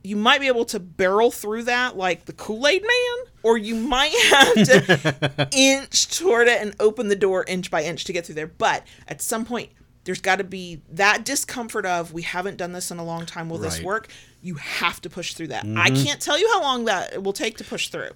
you 0.03 0.17
might 0.17 0.41
be 0.41 0.47
able 0.47 0.65
to 0.65 0.81
barrel 0.81 1.31
through 1.31 1.65
that 1.65 1.97
like 1.97 2.25
the 2.25 2.33
kool-aid 2.33 2.83
man 2.83 3.33
or 3.43 3.59
you 3.59 3.75
might 3.75 4.13
have 4.31 4.55
to 4.55 5.49
inch 5.53 6.17
toward 6.19 6.49
it 6.49 6.61
and 6.61 6.75
open 6.81 7.09
the 7.09 7.17
door 7.17 7.45
inch 7.47 7.71
by 7.71 7.83
inch 7.83 8.05
to 8.05 8.13
get 8.13 8.27
through 8.27 8.37
there. 8.37 8.47
But 8.47 8.87
at 9.09 9.21
some 9.21 9.45
point 9.45 9.71
there's 10.05 10.21
got 10.21 10.37
to 10.37 10.45
be 10.45 10.81
that 10.91 11.25
discomfort 11.25 11.85
of 11.85 12.13
we 12.13 12.23
haven't 12.23 12.57
done 12.57 12.73
this 12.73 12.91
in 12.91 12.99
a 12.99 13.05
long 13.05 13.27
time 13.27 13.51
will 13.51 13.59
this 13.59 13.83
work? 13.83 14.09
You 14.43 14.55
have 14.55 15.01
to 15.03 15.11
push 15.11 15.35
through 15.35 15.49
that. 15.49 15.67
I 15.77 15.91
can't 15.91 16.21
tell 16.21 16.39
you 16.39 16.49
how 16.53 16.63
long 16.63 16.87
that 16.87 17.13
it 17.13 17.23
will 17.23 17.35
take 17.35 17.59
to 17.59 17.65
push 17.65 17.89
through 17.89 18.11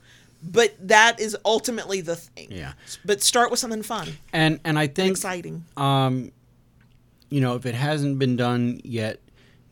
but 0.46 0.74
that 0.88 1.20
is 1.20 1.36
ultimately 1.44 2.02
the 2.02 2.16
thing. 2.16 2.48
Yeah. 2.50 2.72
but 3.04 3.22
start 3.22 3.50
with 3.50 3.60
something 3.60 3.82
fun. 3.82 4.08
And 4.32 4.60
and 4.64 4.78
I 4.78 4.86
think 4.88 5.12
exciting. 5.12 5.64
um, 5.76 6.32
you 7.30 7.40
know, 7.40 7.54
if 7.56 7.66
it 7.66 7.74
hasn't 7.74 8.18
been 8.18 8.36
done 8.36 8.80
yet, 8.84 9.20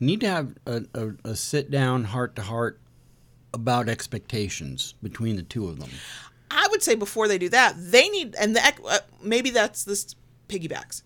need 0.03 0.21
to 0.21 0.27
have 0.27 0.55
a, 0.65 0.83
a, 0.93 1.11
a 1.29 1.35
sit 1.35 1.71
down, 1.71 2.03
heart 2.03 2.35
to 2.35 2.41
heart 2.41 2.79
about 3.53 3.89
expectations 3.89 4.95
between 5.01 5.35
the 5.35 5.43
two 5.43 5.67
of 5.67 5.79
them. 5.79 5.89
I 6.49 6.67
would 6.69 6.83
say 6.83 6.95
before 6.95 7.27
they 7.27 7.37
do 7.37 7.49
that, 7.49 7.75
they 7.77 8.09
need, 8.09 8.35
and 8.35 8.55
the 8.55 8.61
uh, 8.85 8.99
maybe 9.21 9.49
that's 9.49 9.83
this 9.83 10.15
piggybacks. 10.47 11.03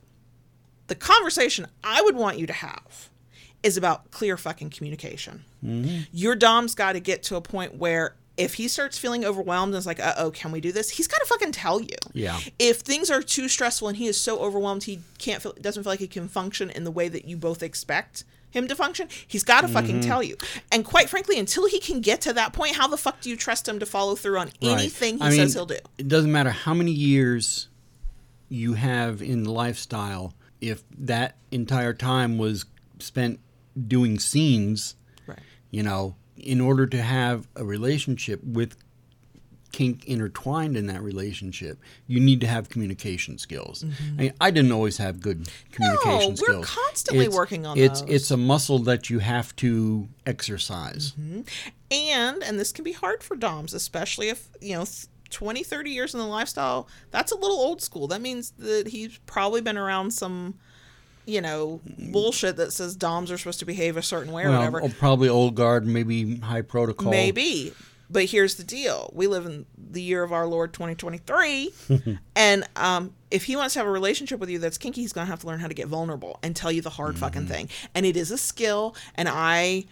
The 0.88 0.96
conversation 0.96 1.68
I 1.84 2.02
would 2.02 2.16
want 2.16 2.38
you 2.38 2.48
to 2.48 2.54
have 2.54 3.10
is 3.64 3.78
about 3.78 4.12
clear 4.12 4.38
fucking 4.38 4.70
communication. 4.70 5.44
Your 6.12 6.36
dom's 6.36 6.76
got 6.76 6.94
to 6.94 7.00
get 7.00 7.24
to 7.24 7.36
a 7.36 7.42
point 7.42 7.76
where 7.76 8.16
if 8.38 8.54
he 8.54 8.68
starts 8.68 8.98
feeling 8.98 9.26
overwhelmed 9.26 9.74
and 9.74 9.80
is 9.80 9.88
like, 9.88 10.00
uh 10.00 10.14
oh, 10.18 10.32
can 10.32 10.52
we 10.52 10.62
do 10.62 10.72
this? 10.72 10.92
He's 10.92 11.08
got 11.08 11.18
to 11.18 11.26
fucking 11.26 11.52
tell 11.52 11.82
you. 11.82 11.98
Yeah. 12.14 12.40
If 12.60 12.82
things 12.82 13.10
are 13.10 13.22
too 13.22 13.50
stressful 13.50 13.88
and 13.88 13.98
he 13.98 14.08
is 14.08 14.20
so 14.20 14.40
overwhelmed 14.40 14.84
he 14.84 15.00
can't 15.18 15.42
feel, 15.42 15.54
doesn't 15.60 15.84
feel 15.84 15.92
like 15.92 16.00
he 16.00 16.08
can 16.08 16.28
function 16.28 16.70
in 16.70 16.84
the 16.84 16.92
way 16.92 17.10
that 17.10 17.26
you 17.26 17.36
both 17.36 17.64
expect 17.64 18.24
him 18.50 18.68
to 18.68 18.76
function, 18.76 19.08
he's 19.28 19.44
got 19.44 19.62
to 19.62 19.68
fucking 19.68 20.00
Mm-hmm. 20.00 20.08
tell 20.10 20.24
you. 20.24 20.38
And 20.72 20.84
quite 20.86 21.10
frankly, 21.10 21.38
until 21.40 21.68
he 21.68 21.80
can 21.80 22.02
get 22.02 22.22
to 22.22 22.34
that 22.34 22.54
point, 22.54 22.76
how 22.76 22.88
the 22.88 22.98
fuck 22.98 23.22
do 23.22 23.30
you 23.30 23.36
trust 23.36 23.68
him 23.68 23.80
to 23.80 23.86
follow 23.86 24.16
through 24.16 24.38
on 24.40 24.48
Right. 24.48 24.80
anything 24.80 25.18
he 25.18 25.24
I 25.24 25.30
mean, 25.30 25.40
says 25.40 25.54
he'll 25.54 25.66
do? 25.66 25.78
It 25.98 26.08
doesn't 26.08 26.32
matter 26.32 26.52
how 26.52 26.74
many 26.74 26.92
years 26.92 27.68
you 28.50 28.74
have 28.76 29.22
in 29.22 29.44
lifestyle, 29.44 30.34
if 30.62 30.84
that 30.98 31.36
entire 31.52 31.94
time 31.94 32.38
was 32.38 32.66
spent 33.00 33.40
doing 33.88 34.18
scenes, 34.20 34.96
Right. 35.28 35.40
you 35.70 35.84
know, 35.84 36.16
in 36.38 36.62
order 36.62 36.86
to 36.88 37.02
have 37.02 37.48
a 37.56 37.66
relationship 37.66 38.44
with 38.44 38.76
kink 39.72 40.06
intertwined 40.06 40.76
in 40.78 40.88
that 40.88 41.02
relationship, 41.02 41.80
you 42.08 42.20
need 42.20 42.42
to 42.42 42.48
have 42.48 42.70
communication 42.70 43.38
skills. 43.38 43.84
I, 43.84 44.22
mean, 44.22 44.34
I 44.42 44.52
didn't 44.52 44.72
always 44.72 44.98
have 44.98 45.20
good 45.22 45.48
communication 45.72 46.34
Mm-hmm. 46.36 46.42
we're 46.42 46.64
skills. 46.64 46.70
constantly 46.70 47.28
working 47.30 47.66
on 47.66 47.78
it's 47.78 48.02
those. 48.02 48.10
it's 48.10 48.32
a 48.32 48.38
muscle 48.38 48.80
that 48.80 49.10
you 49.10 49.20
have 49.20 49.56
to 49.58 50.08
exercise. 50.26 51.14
Mm-hmm. 51.20 51.42
and 51.92 52.44
and 52.44 52.60
this 52.60 52.72
can 52.72 52.84
be 52.84 52.92
hard 52.94 53.24
for 53.24 53.36
doms 53.36 53.74
especially 53.74 54.30
if 54.30 54.50
you 54.62 54.74
know 54.76 54.86
th- 54.86 55.08
20 55.30 55.64
30 55.64 55.90
years 55.92 56.14
in 56.14 56.20
the 56.20 56.26
lifestyle 56.26 56.88
that's 57.12 57.32
a 57.32 57.36
little 57.36 57.58
old 57.58 57.82
school 57.82 58.08
that 58.08 58.22
means 58.22 58.52
that 58.58 58.88
he's 58.88 59.18
probably 59.26 59.60
been 59.62 59.78
around 59.78 60.12
some 60.12 60.56
you 61.26 61.42
know 61.42 61.82
bullshit 62.12 62.56
that 62.56 62.72
says 62.72 62.96
doms 62.96 63.30
are 63.32 63.38
supposed 63.38 63.60
to 63.60 63.66
behave 63.66 63.98
a 63.98 64.02
certain 64.02 64.32
way 64.32 64.44
or 64.44 64.50
Well, 64.50 64.72
whatever 64.72 64.90
probably 64.98 65.28
old 65.30 65.56
guard, 65.56 65.86
maybe 65.86 66.38
high 66.38 66.62
protocol. 66.62 67.12
maybe 67.12 67.74
but 68.10 68.26
here's 68.26 68.56
the 68.56 68.64
deal 68.64 69.10
we 69.14 69.28
live 69.28 69.46
in 69.46 69.66
the 69.78 70.02
year 70.02 70.24
of 70.24 70.32
our 70.32 70.48
lord 70.48 70.74
2023 70.74 71.72
and 72.36 72.64
um 72.76 73.14
if 73.32 73.44
he 73.46 73.56
wants 73.56 73.74
to 73.74 73.80
have 73.80 73.88
a 73.88 73.92
relationship 73.92 74.40
with 74.40 74.50
you 74.50 74.60
that's 74.60 74.78
kinky 74.78 75.02
he's 75.02 75.14
gonna 75.14 75.28
have 75.28 75.40
to 75.40 75.48
learn 75.48 75.60
how 75.60 75.68
to 75.68 75.74
get 75.74 75.88
vulnerable 75.88 76.40
and 76.44 76.56
tell 76.56 76.72
you 76.72 76.82
the 76.82 76.90
hard 76.92 77.18
fucking 77.18 77.44
Mm-hmm. 77.44 77.52
thing 77.52 77.70
and 77.96 78.06
it 78.06 78.16
is 78.18 78.32
a 78.32 78.38
skill 78.38 78.96
and 79.16 79.28
i 79.30 79.86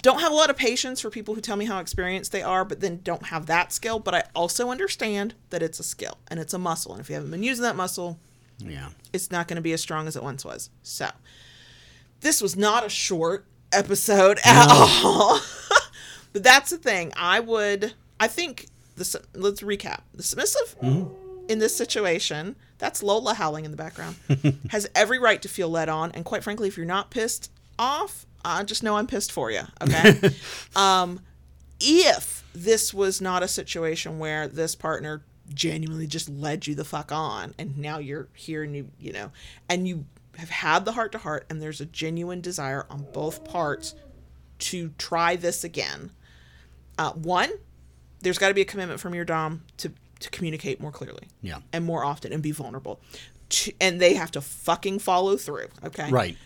don't 0.00 0.20
have 0.20 0.30
a 0.30 0.34
lot 0.34 0.48
of 0.48 0.56
patience 0.56 1.00
for 1.00 1.10
people 1.10 1.34
who 1.34 1.40
tell 1.40 1.56
me 1.56 1.64
how 1.64 1.80
experienced 1.80 2.30
they 2.30 2.42
are, 2.42 2.64
but 2.64 2.78
then 2.78 3.00
don't 3.02 3.24
have 3.26 3.46
that 3.46 3.72
skill. 3.72 3.98
But 3.98 4.14
I 4.14 4.22
also 4.32 4.70
understand 4.70 5.34
that 5.50 5.60
it's 5.60 5.80
a 5.80 5.82
skill 5.82 6.18
and 6.28 6.38
it's 6.38 6.54
a 6.54 6.58
muscle. 6.58 6.92
And 6.92 7.00
if 7.00 7.08
you 7.08 7.16
haven't 7.16 7.32
been 7.32 7.42
using 7.42 7.64
that 7.64 7.74
muscle, 7.74 8.20
Yeah. 8.60 8.90
it's 9.12 9.32
not 9.32 9.48
going 9.48 9.56
to 9.56 9.60
be 9.62 9.72
as 9.72 9.80
strong 9.80 10.06
as 10.06 10.14
it 10.14 10.22
once 10.22 10.44
was. 10.44 10.70
So, 10.84 11.08
this 12.20 12.40
was 12.40 12.54
not 12.54 12.86
a 12.86 12.88
short 12.88 13.44
episode 13.72 14.38
at 14.44 14.68
all. 14.70 15.40
but 16.32 16.42
that's 16.42 16.70
the 16.70 16.78
thing. 16.78 17.12
I 17.16 17.40
would, 17.40 17.94
I 18.18 18.28
think, 18.28 18.66
the, 18.96 19.22
let's 19.34 19.62
recap. 19.62 20.00
The 20.14 20.22
submissive 20.22 20.76
in 21.48 21.58
this 21.58 21.76
situation, 21.76 22.56
that's 22.78 23.02
Lola 23.02 23.34
howling 23.34 23.64
in 23.64 23.70
the 23.70 23.76
background, 23.76 24.16
has 24.70 24.88
every 24.94 25.18
right 25.18 25.40
to 25.42 25.48
feel 25.48 25.68
led 25.68 25.88
on. 25.88 26.12
And 26.12 26.24
quite 26.24 26.42
frankly, 26.42 26.68
if 26.68 26.76
you're 26.76 26.86
not 26.86 27.10
pissed 27.10 27.50
off, 27.78 28.26
I 28.44 28.62
just 28.64 28.82
know 28.82 28.96
I'm 28.96 29.06
pissed 29.06 29.32
for 29.32 29.50
you. 29.50 29.62
Okay. 29.80 30.30
um, 30.76 31.20
if 31.80 32.44
this 32.54 32.94
was 32.94 33.20
not 33.20 33.42
a 33.42 33.48
situation 33.48 34.18
where 34.18 34.46
this 34.46 34.74
partner 34.74 35.22
genuinely 35.52 36.06
just 36.06 36.28
led 36.28 36.66
you 36.66 36.74
the 36.74 36.84
fuck 36.84 37.10
on 37.10 37.54
and 37.58 37.76
now 37.76 37.98
you're 37.98 38.28
here 38.32 38.62
and 38.62 38.74
you 38.76 38.88
you 38.98 39.12
know 39.12 39.30
and 39.68 39.86
you 39.88 40.04
have 40.38 40.48
had 40.48 40.84
the 40.84 40.92
heart 40.92 41.12
to 41.12 41.18
heart 41.18 41.44
and 41.50 41.60
there's 41.60 41.80
a 41.80 41.86
genuine 41.86 42.40
desire 42.40 42.86
on 42.88 43.06
both 43.12 43.44
parts 43.44 43.94
to 44.58 44.90
try 44.96 45.36
this 45.36 45.64
again 45.64 46.10
uh, 47.02 47.12
one 47.12 47.50
there's 48.20 48.38
got 48.38 48.48
to 48.48 48.54
be 48.54 48.60
a 48.60 48.64
commitment 48.72 49.00
from 49.00 49.14
your 49.14 49.24
dom 49.24 49.62
to 49.76 49.90
to 50.20 50.30
communicate 50.30 50.80
more 50.80 50.92
clearly 50.92 51.26
Yeah. 51.40 51.58
and 51.72 51.84
more 51.84 52.04
often 52.04 52.32
and 52.32 52.42
be 52.42 52.52
vulnerable 52.52 53.00
Two- 53.48 53.72
and 53.80 54.00
they 54.00 54.14
have 54.14 54.30
to 54.32 54.40
fucking 54.40 54.98
follow 55.00 55.36
through 55.36 55.68
okay 55.84 56.08
Right. 56.10 56.36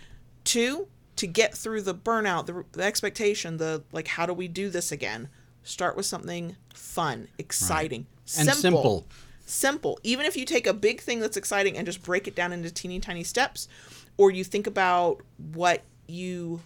Two, 0.45 0.87
to 1.16 1.27
get 1.27 1.57
through 1.57 1.83
the 1.83 1.95
burnout, 1.95 2.47
the, 2.47 2.64
the 2.73 2.85
expectation, 2.85 3.57
the 3.57 3.83
like, 3.90 4.07
how 4.07 4.27
do 4.27 4.33
we 4.33 4.47
do 4.49 4.69
this 4.71 4.92
again? 4.92 5.29
Start 5.64 5.97
with 5.97 6.07
something 6.07 6.55
fun, 6.73 7.27
exciting, 7.38 8.07
And 8.38 8.49
simple. 8.51 9.07
Simple. 9.45 9.99
Even 10.05 10.25
if 10.27 10.37
you 10.37 10.45
take 10.45 10.66
a 10.69 10.73
big 10.75 11.01
thing 11.01 11.19
that's 11.21 11.37
exciting 11.37 11.77
and 11.77 11.85
just 11.87 12.03
break 12.03 12.29
it 12.29 12.35
down 12.37 12.53
into 12.53 12.71
teeny 12.71 13.01
tiny 13.01 13.25
steps, 13.25 13.66
or 14.16 14.31
you 14.31 14.45
think 14.45 14.66
about 14.69 15.21
what 15.55 15.83
you 16.07 16.61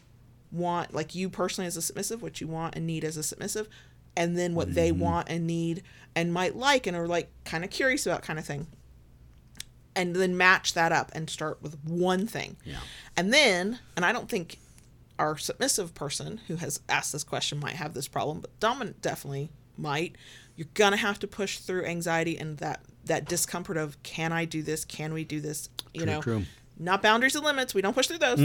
want, 0.53 0.93
like 0.95 1.15
you 1.15 1.29
personally 1.29 1.67
as 1.67 1.77
a 1.77 1.83
submissive, 1.83 2.23
what 2.23 2.41
you 2.41 2.47
want 2.49 2.75
and 2.77 2.87
need 2.87 3.05
as 3.05 3.17
a 3.17 3.23
submissive, 3.23 3.69
and 4.17 4.37
then 4.37 4.55
what 4.55 4.75
they 4.75 4.91
Mm-hmm. 4.91 5.01
want 5.01 5.29
and 5.29 5.47
need 5.47 5.83
and 6.15 6.33
might 6.33 6.57
like 6.57 6.87
and 6.87 6.97
are 6.97 7.07
like 7.07 7.31
kind 7.45 7.65
of 7.65 7.71
curious 7.71 8.07
about 8.07 8.23
kind 8.23 8.39
of 8.39 8.45
thing 8.45 8.67
and 9.97 10.15
then 10.15 10.37
match 10.37 10.75
that 10.75 10.93
up 10.93 11.11
and 11.15 11.29
start 11.29 11.61
with 11.63 11.77
one 11.85 12.27
thing. 12.27 12.57
Yeah. 12.65 12.79
And 13.17 13.33
then, 13.33 13.79
and 13.97 14.05
I 14.05 14.13
don't 14.13 14.29
think 14.29 14.59
our 15.19 15.37
submissive 15.37 15.95
person 15.95 16.41
who 16.49 16.57
has 16.57 16.81
asked 16.89 17.13
this 17.13 17.25
question 17.25 17.59
might 17.61 17.75
have 17.75 17.93
this 17.95 18.09
problem, 18.09 18.41
but 18.41 18.59
dominant 18.61 19.03
definitely 19.03 19.51
might. 19.77 20.17
You're 20.57 20.69
gonna 20.75 20.97
have 20.97 21.19
to 21.21 21.27
push 21.27 21.59
through 21.59 21.85
anxiety 21.87 22.39
and 22.39 22.59
that 22.59 22.81
that 23.05 23.25
discomfort 23.27 23.77
of 23.77 24.01
can 24.03 24.33
I 24.33 24.45
do 24.45 24.63
this? 24.63 24.85
Can 24.85 25.13
we 25.15 25.25
do 25.25 25.41
this? 25.41 25.69
You 25.95 26.03
True, 26.03 26.07
know, 26.07 26.23
true. 26.23 26.43
Not 26.81 27.03
boundaries 27.03 27.37
and 27.37 27.45
limits. 27.45 27.75
We 27.75 27.83
don't 27.83 27.95
push 27.95 28.07
through 28.09 28.19
those, 28.19 28.41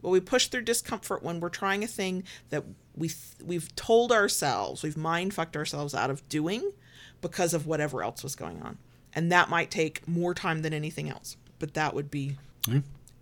but 0.00 0.08
we 0.08 0.20
push 0.20 0.46
through 0.46 0.62
discomfort 0.62 1.22
when 1.22 1.40
we're 1.40 1.48
trying 1.50 1.82
a 1.84 1.86
thing 1.86 2.24
that 2.50 2.64
we 2.96 3.10
we've 3.44 3.74
told 3.76 4.12
ourselves 4.12 4.82
we've 4.82 4.96
mind 4.96 5.34
fucked 5.34 5.56
ourselves 5.56 5.94
out 5.94 6.10
of 6.10 6.26
doing 6.28 6.72
because 7.20 7.52
of 7.52 7.66
whatever 7.66 8.02
else 8.02 8.22
was 8.22 8.34
going 8.36 8.62
on, 8.62 8.78
and 9.12 9.30
that 9.32 9.48
might 9.50 9.70
take 9.70 10.06
more 10.08 10.32
time 10.34 10.62
than 10.62 10.72
anything 10.72 11.10
else. 11.10 11.36
But 11.58 11.74
that 11.74 11.94
would 11.94 12.10
be 12.10 12.36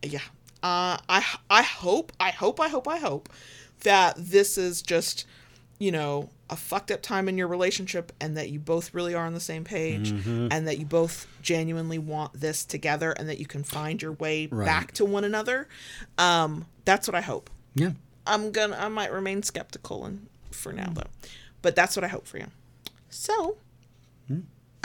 yeah. 0.02 0.20
Uh 0.62 0.98
i 1.08 1.24
i 1.48 1.62
hope 1.62 2.12
i 2.20 2.30
hope 2.30 2.60
i 2.60 2.68
hope 2.68 2.88
i 2.88 2.98
hope 2.98 3.28
that 3.84 4.14
this 4.18 4.58
is 4.58 4.82
just 4.82 5.24
you 5.78 5.92
know 5.92 6.28
a 6.50 6.56
fucked 6.56 6.90
up 6.90 7.02
time 7.02 7.28
in 7.28 7.36
your 7.36 7.48
relationship 7.48 8.12
and 8.20 8.36
that 8.36 8.48
you 8.50 8.58
both 8.58 8.94
really 8.94 9.14
are 9.14 9.26
on 9.26 9.34
the 9.34 9.40
same 9.40 9.64
page 9.64 10.10
and 10.10 10.66
that 10.66 10.78
you 10.78 10.86
both 10.86 11.26
genuinely 11.42 11.98
want 11.98 12.32
this 12.32 12.64
together 12.64 13.12
and 13.12 13.28
that 13.28 13.38
you 13.38 13.46
can 13.46 13.62
find 13.62 14.00
your 14.00 14.12
way 14.12 14.46
Right. 14.46 14.64
back 14.64 14.92
to 14.92 15.04
one 15.04 15.24
another 15.24 15.68
um 16.16 16.64
that's 16.86 17.06
what 17.06 17.14
i 17.14 17.20
hope 17.20 17.50
Yeah. 17.74 17.90
i'm 18.26 18.50
gonna 18.52 18.76
i 18.78 18.88
might 18.88 19.12
remain 19.12 19.42
skeptical 19.42 20.04
and 20.06 20.26
for 20.50 20.72
now 20.72 20.90
though 20.94 21.02
but 21.60 21.76
that's 21.76 21.94
what 21.96 22.04
i 22.04 22.08
hope 22.08 22.26
for 22.26 22.38
you 22.38 22.46
so 23.10 23.56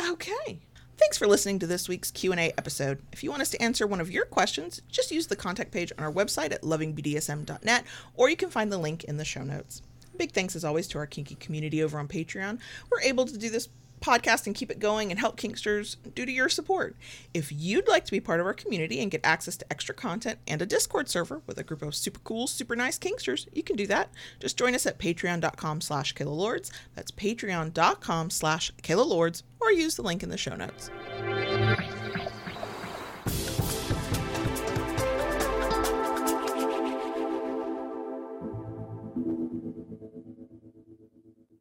Okay. 0.10 0.60
Thanks 0.98 1.18
for 1.18 1.28
listening 1.28 1.60
to 1.60 1.68
this 1.68 1.88
week's 1.88 2.12
Q&A 2.12 2.52
episode. 2.58 3.02
If 3.12 3.24
you 3.24 3.30
want 3.30 3.42
us 3.42 3.50
to 3.52 3.62
answer 3.62 3.86
one 3.88 4.02
of 4.02 4.12
your 4.12 4.26
questions, 4.26 4.82
just 4.90 5.12
use 5.12 5.28
the 5.28 5.36
contact 5.36 5.72
page 5.72 5.92
on 5.98 6.04
our 6.04 6.12
website 6.12 6.52
at 6.52 6.62
lovingbdsm.net 6.62 7.84
or 8.16 8.30
you 8.30 8.36
can 8.36 8.50
find 8.50 8.72
the 8.72 8.78
link 8.78 9.04
in 9.06 9.18
the 9.18 9.26
show 9.26 9.44
notes. 9.44 9.82
Big 10.18 10.32
thanks 10.32 10.56
as 10.56 10.64
always 10.64 10.88
to 10.90 10.98
our 10.98 11.06
kinky 11.06 11.36
community 11.36 11.84
over 11.84 12.00
on 12.00 12.08
Patreon. 12.08 12.60
We're 12.90 13.02
able 13.02 13.26
to 13.26 13.38
do 13.38 13.50
this 13.50 13.70
podcast 14.04 14.46
and 14.46 14.56
keep 14.56 14.70
it 14.70 14.80
going 14.80 15.10
and 15.10 15.20
help 15.20 15.38
kinksters 15.38 15.96
due 16.14 16.26
to 16.26 16.32
your 16.32 16.50
support. 16.50 16.96
If 17.34 17.52
you'd 17.52 17.88
like 17.88 18.06
to 18.06 18.12
be 18.12 18.20
part 18.20 18.40
of 18.40 18.46
our 18.46 18.54
community 18.54 19.00
and 19.00 19.10
get 19.10 19.22
access 19.24 19.56
to 19.58 19.72
extra 19.72 19.96
content 19.96 20.40
and 20.48 20.62
a 20.62 20.66
Discord 20.66 21.10
server 21.10 21.42
with 21.48 21.58
a 21.58 21.64
group 21.64 21.82
of 21.82 21.96
super 21.96 22.20
cool, 22.20 22.48
super 22.48 22.76
nice 22.76 23.00
kinksters, 23.00 23.48
you 23.54 23.64
can 23.64 23.76
do 23.76 23.88
that. 23.88 24.10
Just 24.40 24.58
join 24.58 24.76
us 24.76 24.86
at 24.86 25.00
patreon.com 25.00 25.82
slash 25.82 26.14
kaylalords. 26.14 26.70
That's 26.96 27.12
patreon.com 27.12 28.30
slash 28.30 28.74
kaylalords 28.84 29.44
or 29.62 29.72
use 29.72 29.96
the 29.96 30.04
link 30.04 30.22
in 30.22 30.30
the 30.30 30.38
show 30.38 30.56
notes. 30.56 30.92